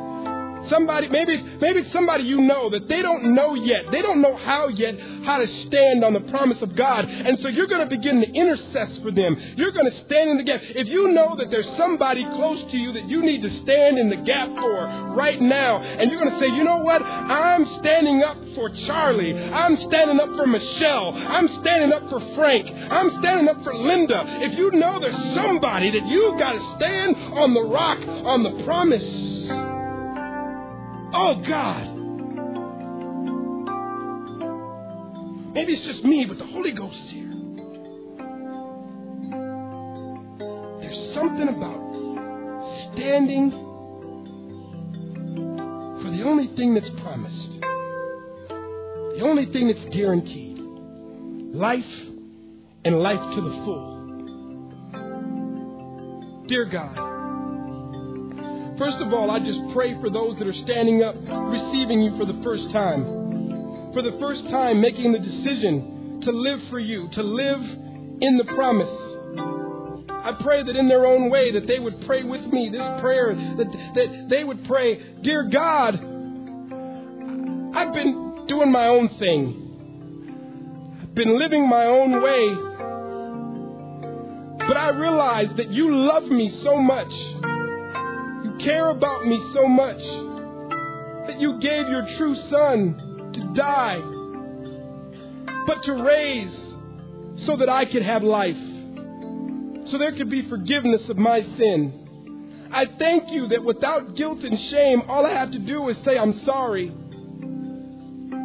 Somebody, 0.70 1.10
maybe, 1.10 1.34
it's, 1.34 1.62
maybe 1.62 1.80
it's 1.82 1.92
somebody 1.92 2.24
you 2.24 2.42
know 2.42 2.70
that 2.70 2.88
they 2.88 3.02
don't 3.02 3.36
know 3.36 3.56
yet. 3.56 3.92
They 3.92 4.02
don't 4.02 4.22
know 4.22 4.36
how 4.38 4.68
yet 4.68 4.96
how 5.28 5.38
to 5.38 5.48
stand 5.68 6.06
on 6.06 6.14
the 6.14 6.22
promise 6.22 6.62
of 6.62 6.74
God. 6.76 7.04
And 7.06 7.38
so 7.40 7.50
you're 7.50 7.68
going 7.68 7.88
to 7.88 7.96
begin 7.96 8.22
to 8.22 8.28
intercess 8.28 9.02
for 9.04 9.12
them. 9.12 9.36
You're 9.58 9.74
going 9.74 9.92
to 9.92 9.98
stand 10.06 10.30
in 10.30 10.38
the 10.38 10.44
gap. 10.44 10.62
If 10.64 10.88
you 10.88 11.10
know 11.12 11.36
that 11.36 11.52
there's 11.52 11.68
somebody 11.76 12.24
close 12.24 12.62
to 12.72 12.78
you 12.78 12.94
that 12.94 13.10
you 13.10 13.22
need 13.22 13.42
to 13.42 13.50
stand 13.62 14.00
in 14.00 14.10
the 14.10 14.16
gap 14.16 14.48
for 14.50 15.14
right 15.16 15.42
now, 15.42 15.82
and 15.82 16.10
you're 16.10 16.22
going 16.22 16.32
to 16.32 16.40
say, 16.40 16.56
you 16.56 16.64
know 16.64 16.78
what? 16.78 17.02
I'm 17.04 17.66
standing 17.80 18.24
up 18.24 18.38
for 18.56 18.70
Charlie. 18.70 19.38
I'm 19.38 19.76
standing 19.78 20.20
up 20.20 20.36
for 20.38 20.48
Michelle. 20.48 21.14
I'm 21.14 21.50
standing 21.60 21.92
up 21.92 22.10
for 22.10 22.22
Frank. 22.36 22.70
I'm 22.72 23.12
standing 23.20 23.50
up 23.50 23.62
for 23.64 23.74
Linda. 23.74 24.24
If 24.42 24.58
you 24.58 24.72
know 24.72 25.00
there's 25.00 25.36
somebody 25.36 25.92
that 25.92 26.06
you've 26.08 26.40
got 26.40 26.54
to 26.54 26.76
stand 26.78 27.16
on 27.18 27.54
the 27.54 27.64
rock, 27.64 28.00
on 28.00 28.44
the 28.44 28.64
promise, 28.64 29.37
Oh, 31.14 31.42
God. 31.48 31.94
Maybe 35.54 35.74
it's 35.74 35.86
just 35.86 36.04
me, 36.04 36.26
but 36.26 36.38
the 36.38 36.46
Holy 36.46 36.72
Ghost 36.72 36.96
is 37.06 37.10
here. 37.10 37.34
There's 40.82 41.14
something 41.14 41.48
about 41.48 41.82
standing 42.94 43.52
for 46.02 46.10
the 46.12 46.24
only 46.24 46.48
thing 46.56 46.74
that's 46.76 46.90
promised, 47.02 47.60
the 47.60 49.22
only 49.24 49.46
thing 49.52 49.68
that's 49.68 49.86
guaranteed 49.96 50.60
life 51.54 51.86
and 52.86 53.00
life 53.00 53.36
to 53.36 53.42
the 53.42 53.52
full. 53.66 53.96
Dear 56.48 56.66
God, 56.66 57.07
First 58.78 58.98
of 58.98 59.12
all, 59.12 59.32
I 59.32 59.40
just 59.40 59.60
pray 59.74 60.00
for 60.00 60.10
those 60.10 60.38
that 60.38 60.48
are 60.48 60.54
standing 60.54 61.04
up, 61.04 61.16
receiving 61.50 62.02
you 62.02 62.16
for 62.16 62.26
the 62.26 62.40
first 62.44 62.70
time. 62.72 63.92
For 63.94 64.04
the 64.04 64.16
first 64.20 64.48
time, 64.50 64.80
making 64.80 65.14
the 65.14 65.20
decision 65.20 66.22
to 66.22 66.32
live 66.32 66.62
for 66.70 66.78
you, 66.78 67.08
to 67.10 67.24
live 67.24 67.60
in 68.22 68.38
the 68.38 68.46
promise. 68.54 68.90
I 70.10 70.34
pray 70.44 70.62
that 70.62 70.76
in 70.76 70.88
their 70.88 71.08
own 71.08 71.32
way 71.32 71.52
that 71.54 71.66
they 71.66 71.80
would 71.80 72.06
pray 72.06 72.22
with 72.24 72.46
me 72.54 72.70
this 72.70 73.02
prayer, 73.02 73.34
that, 73.34 73.72
that 73.96 74.28
they 74.30 74.44
would 74.44 74.66
pray, 74.66 75.02
Dear 75.22 75.50
God, 75.50 75.96
I've 77.76 77.94
been 77.94 78.46
doing 78.48 78.72
my 78.72 78.88
own 78.88 79.10
thing. 79.18 81.00
I've 81.02 81.16
been 81.16 81.40
living 81.40 81.68
my 81.68 81.86
own 81.86 82.22
way. 82.22 82.56
But 84.68 84.78
I 84.78 84.90
realize 84.90 85.50
that 85.58 85.72
you 85.72 85.96
love 85.96 86.26
me 86.26 86.50
so 86.62 86.78
much 86.78 87.14
care 88.68 88.90
about 88.90 89.26
me 89.26 89.40
so 89.54 89.66
much 89.66 90.04
that 91.26 91.40
you 91.40 91.58
gave 91.60 91.88
your 91.88 92.06
true 92.18 92.36
son 92.50 93.32
to 93.32 93.54
die, 93.54 94.02
but 95.66 95.82
to 95.84 95.94
raise 95.94 96.54
so 97.46 97.56
that 97.56 97.70
I 97.70 97.86
could 97.86 98.02
have 98.02 98.24
life, 98.24 98.58
so 99.90 99.98
there 99.98 100.12
could 100.12 100.30
be 100.30 100.50
forgiveness 100.50 101.08
of 101.08 101.18
my 101.18 101.44
sin. 101.56 102.68
I 102.74 102.88
thank 103.00 103.32
you 103.32 103.48
that 103.48 103.64
without 103.64 104.16
guilt 104.16 104.44
and 104.44 104.60
shame, 104.60 105.04
all 105.08 105.26
I 105.26 105.32
have 105.32 105.52
to 105.52 105.60
do 105.60 105.88
is 105.88 105.96
say, 106.04 106.18
I'm 106.18 106.44
sorry. 106.44 106.94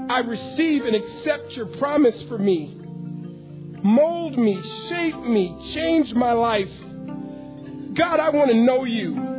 I 0.09 0.21
receive 0.21 0.85
and 0.85 0.95
accept 0.95 1.57
your 1.57 1.67
promise 1.79 2.23
for 2.29 2.39
me. 2.39 2.77
Mold 3.83 4.39
me, 4.39 4.63
shape 4.89 5.19
me, 5.19 5.73
change 5.75 6.15
my 6.15 6.33
life. 6.33 6.71
God, 7.95 8.21
I 8.21 8.31
want 8.31 8.53
to 8.53 8.57
know 8.57 8.85
you. 8.85 9.32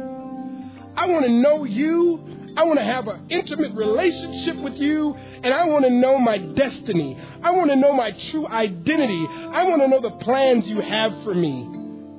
I 1.03 1.05
want 1.05 1.25
to 1.25 1.31
know 1.31 1.65
you. 1.65 2.53
I 2.55 2.63
want 2.63 2.79
to 2.79 2.85
have 2.85 3.09
an 3.09 3.25
intimate 3.27 3.73
relationship 3.73 4.55
with 4.55 4.75
you, 4.75 5.13
and 5.13 5.53
I 5.53 5.65
want 5.65 5.83
to 5.83 5.89
know 5.89 6.17
my 6.17 6.37
destiny. 6.37 7.19
I 7.43 7.51
want 7.51 7.71
to 7.71 7.75
know 7.75 7.91
my 7.91 8.11
true 8.11 8.47
identity. 8.47 9.27
I 9.27 9.65
want 9.65 9.81
to 9.81 9.89
know 9.89 9.99
the 9.99 10.15
plans 10.23 10.65
you 10.65 10.79
have 10.79 11.11
for 11.25 11.35
me, 11.35 11.67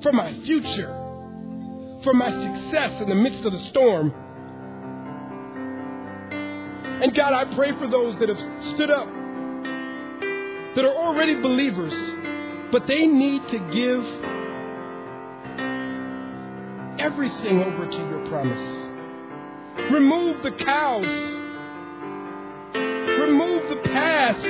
for 0.03 0.11
my 0.11 0.39
future, 0.41 0.93
for 2.03 2.13
my 2.13 2.29
success 2.29 3.01
in 3.01 3.09
the 3.09 3.15
midst 3.15 3.43
of 3.43 3.53
the 3.53 3.61
storm. 3.69 4.13
And 7.01 7.15
God, 7.15 7.33
I 7.33 7.55
pray 7.55 7.71
for 7.79 7.87
those 7.87 8.19
that 8.19 8.29
have 8.29 8.65
stood 8.75 8.91
up, 8.91 9.07
that 10.75 10.85
are 10.85 10.95
already 10.95 11.41
believers, 11.41 12.71
but 12.71 12.85
they 12.85 13.07
need 13.07 13.47
to 13.47 13.57
give 13.73 14.34
everything 17.05 17.61
over 17.61 17.85
to 17.85 17.97
your 17.97 18.27
promise. 18.27 18.59
Remove 19.91 20.41
the 20.41 20.51
cows. 20.51 21.05
Remove 22.73 23.69
the 23.69 23.89
past. 23.91 24.43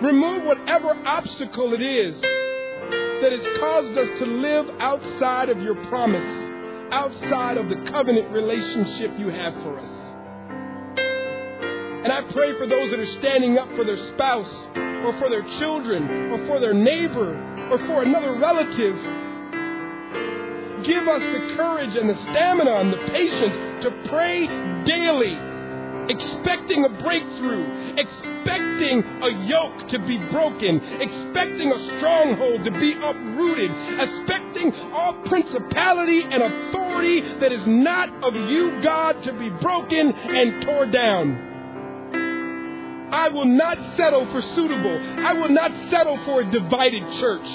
Remove 0.00 0.44
whatever 0.44 0.90
obstacle 1.04 1.74
it 1.74 1.82
is 1.82 2.20
that 2.20 3.32
has 3.32 3.44
caused 3.58 3.98
us 3.98 4.18
to 4.20 4.26
live 4.26 4.70
outside 4.78 5.48
of 5.48 5.60
your 5.60 5.74
promise, 5.86 6.52
outside 6.92 7.56
of 7.56 7.68
the 7.68 7.90
covenant 7.90 8.30
relationship 8.30 9.10
you 9.18 9.28
have 9.28 9.54
for 9.54 9.80
us. 9.80 9.90
And 12.04 12.12
I 12.12 12.20
pray 12.32 12.56
for 12.58 12.68
those 12.68 12.90
that 12.90 13.00
are 13.00 13.18
standing 13.18 13.58
up 13.58 13.74
for 13.74 13.82
their 13.82 13.96
spouse, 14.14 14.68
or 14.76 15.18
for 15.18 15.28
their 15.28 15.42
children, 15.58 16.30
or 16.30 16.46
for 16.46 16.60
their 16.60 16.74
neighbor, 16.74 17.34
or 17.72 17.78
for 17.86 18.04
another 18.04 18.38
relative 18.38 19.23
give 20.84 21.08
us 21.08 21.20
the 21.20 21.54
courage 21.56 21.96
and 21.96 22.08
the 22.08 22.14
stamina 22.14 22.74
and 22.76 22.92
the 22.92 22.98
patience 23.10 23.82
to 23.82 23.90
pray 24.08 24.46
daily, 24.84 25.36
expecting 26.08 26.84
a 26.84 26.88
breakthrough, 27.02 27.96
expecting 27.96 29.02
a 29.22 29.46
yoke 29.46 29.88
to 29.88 29.98
be 30.00 30.18
broken, 30.30 30.80
expecting 31.00 31.72
a 31.72 31.96
stronghold 31.96 32.64
to 32.64 32.70
be 32.70 32.92
uprooted, 32.92 33.70
expecting 34.00 34.74
all 34.92 35.14
principality 35.24 36.22
and 36.22 36.42
authority 36.42 37.20
that 37.40 37.52
is 37.52 37.66
not 37.66 38.10
of 38.22 38.34
you, 38.34 38.80
God, 38.82 39.22
to 39.24 39.32
be 39.32 39.50
broken 39.50 40.12
and 40.12 40.62
torn 40.62 40.90
down. 40.90 41.50
I 43.12 43.28
will 43.28 43.44
not 43.44 43.78
settle 43.96 44.26
for 44.30 44.40
suitable. 44.40 44.98
I 45.24 45.34
will 45.34 45.50
not 45.50 45.70
settle 45.90 46.16
for 46.24 46.40
a 46.40 46.50
divided 46.50 47.12
church. 47.20 47.46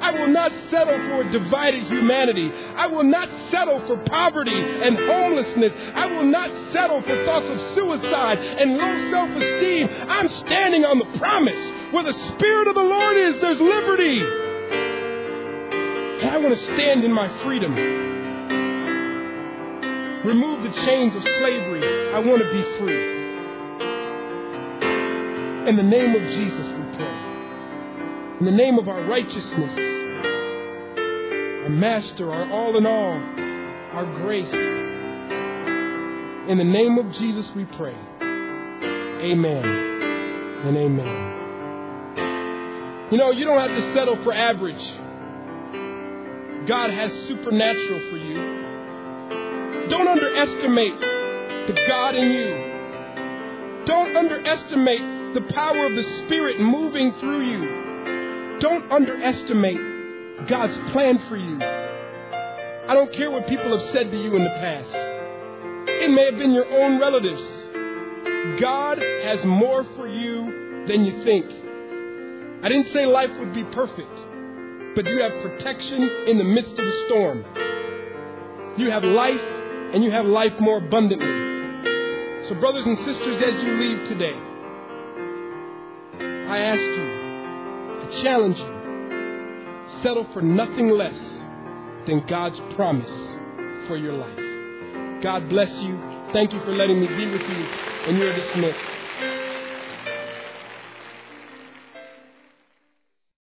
I 0.00 0.10
will 0.12 0.28
not 0.28 0.52
settle 0.70 0.98
for 1.08 1.22
a 1.22 1.32
divided 1.32 1.86
humanity. 1.86 2.52
I 2.52 2.86
will 2.86 3.04
not 3.04 3.28
settle 3.50 3.86
for 3.86 3.96
poverty 4.04 4.54
and 4.54 4.96
homelessness. 4.96 5.72
I 5.94 6.06
will 6.06 6.24
not 6.24 6.50
settle 6.72 7.02
for 7.02 7.24
thoughts 7.24 7.46
of 7.48 7.74
suicide 7.74 8.38
and 8.38 8.76
low 8.76 9.10
self 9.10 9.30
esteem. 9.30 9.88
I'm 10.08 10.28
standing 10.46 10.84
on 10.84 10.98
the 10.98 11.18
promise. 11.18 11.92
Where 11.92 12.04
the 12.04 12.34
Spirit 12.34 12.68
of 12.68 12.74
the 12.74 12.82
Lord 12.82 13.16
is, 13.16 13.40
there's 13.40 13.60
liberty. 13.60 14.20
And 16.20 16.30
I 16.30 16.38
want 16.38 16.54
to 16.54 16.64
stand 16.64 17.04
in 17.04 17.12
my 17.12 17.28
freedom. 17.42 17.74
Remove 20.24 20.62
the 20.62 20.80
chains 20.86 21.14
of 21.14 21.22
slavery. 21.22 22.12
I 22.14 22.18
want 22.18 22.42
to 22.42 22.50
be 22.50 22.62
free. 22.78 23.14
In 25.68 25.76
the 25.76 25.82
name 25.82 26.14
of 26.14 26.22
Jesus. 26.32 26.63
In 28.44 28.50
the 28.50 28.56
name 28.62 28.78
of 28.78 28.88
our 28.90 29.02
righteousness, 29.04 29.72
our 31.62 31.70
master, 31.70 32.30
our 32.30 32.52
all 32.52 32.76
in 32.76 32.84
all, 32.84 33.14
our 33.96 34.04
grace. 34.20 34.52
In 36.50 36.58
the 36.58 36.64
name 36.64 36.98
of 36.98 37.10
Jesus 37.14 37.50
we 37.56 37.64
pray. 37.64 37.96
Amen 38.20 39.64
and 40.66 40.76
amen. 40.76 41.32
You 43.12 43.16
know, 43.16 43.30
you 43.30 43.46
don't 43.46 43.58
have 43.58 43.70
to 43.70 43.94
settle 43.94 44.22
for 44.22 44.34
average. 44.34 44.92
God 46.68 46.90
has 46.90 47.10
supernatural 47.26 48.10
for 48.10 48.18
you. 48.18 49.88
Don't 49.88 50.06
underestimate 50.06 51.00
the 51.00 51.80
God 51.88 52.14
in 52.14 52.30
you. 52.30 53.84
Don't 53.86 54.14
underestimate 54.14 55.32
the 55.32 55.40
power 55.54 55.86
of 55.86 55.94
the 55.94 56.02
Spirit 56.26 56.60
moving 56.60 57.14
through 57.20 57.40
you. 57.40 57.83
Don't 58.60 58.90
underestimate 58.90 60.48
God's 60.48 60.92
plan 60.92 61.18
for 61.28 61.36
you. 61.36 61.58
I 61.62 62.94
don't 62.94 63.12
care 63.12 63.30
what 63.30 63.46
people 63.48 63.76
have 63.76 63.92
said 63.92 64.10
to 64.10 64.22
you 64.22 64.36
in 64.36 64.44
the 64.44 64.50
past. 64.50 64.94
It 65.88 66.10
may 66.10 66.24
have 66.26 66.38
been 66.38 66.52
your 66.52 66.66
own 66.66 67.00
relatives. 67.00 67.42
God 68.60 68.98
has 68.98 69.44
more 69.44 69.84
for 69.96 70.06
you 70.06 70.84
than 70.86 71.04
you 71.04 71.24
think. 71.24 71.46
I 72.62 72.68
didn't 72.68 72.92
say 72.92 73.06
life 73.06 73.30
would 73.38 73.54
be 73.54 73.64
perfect, 73.64 74.14
but 74.94 75.06
you 75.06 75.20
have 75.22 75.32
protection 75.42 76.02
in 76.26 76.38
the 76.38 76.44
midst 76.44 76.72
of 76.72 76.76
the 76.76 77.04
storm. 77.06 77.44
You 78.76 78.90
have 78.90 79.04
life, 79.04 79.40
and 79.94 80.02
you 80.02 80.10
have 80.10 80.26
life 80.26 80.52
more 80.60 80.78
abundantly. 80.78 81.26
So, 82.48 82.54
brothers 82.56 82.84
and 82.84 82.98
sisters, 82.98 83.40
as 83.40 83.62
you 83.62 83.72
leave 83.78 84.08
today, 84.08 84.34
I 86.48 86.58
ask 86.58 86.80
you, 86.80 87.03
I 88.04 88.22
challenge 88.22 88.58
you 88.58 90.02
settle 90.02 90.26
for 90.32 90.42
nothing 90.42 90.90
less 90.90 91.18
than 92.06 92.26
God's 92.28 92.60
promise 92.76 93.10
for 93.88 93.96
your 93.96 94.14
life. 94.14 95.22
God 95.22 95.48
bless 95.48 95.70
you 95.82 96.14
Thank 96.34 96.52
you 96.52 96.58
for 96.64 96.72
letting 96.72 97.00
me 97.00 97.06
be 97.06 97.30
with 97.30 97.42
you, 97.42 97.64
and 98.08 98.18
you're 98.18 98.34
dismissed. 98.34 98.93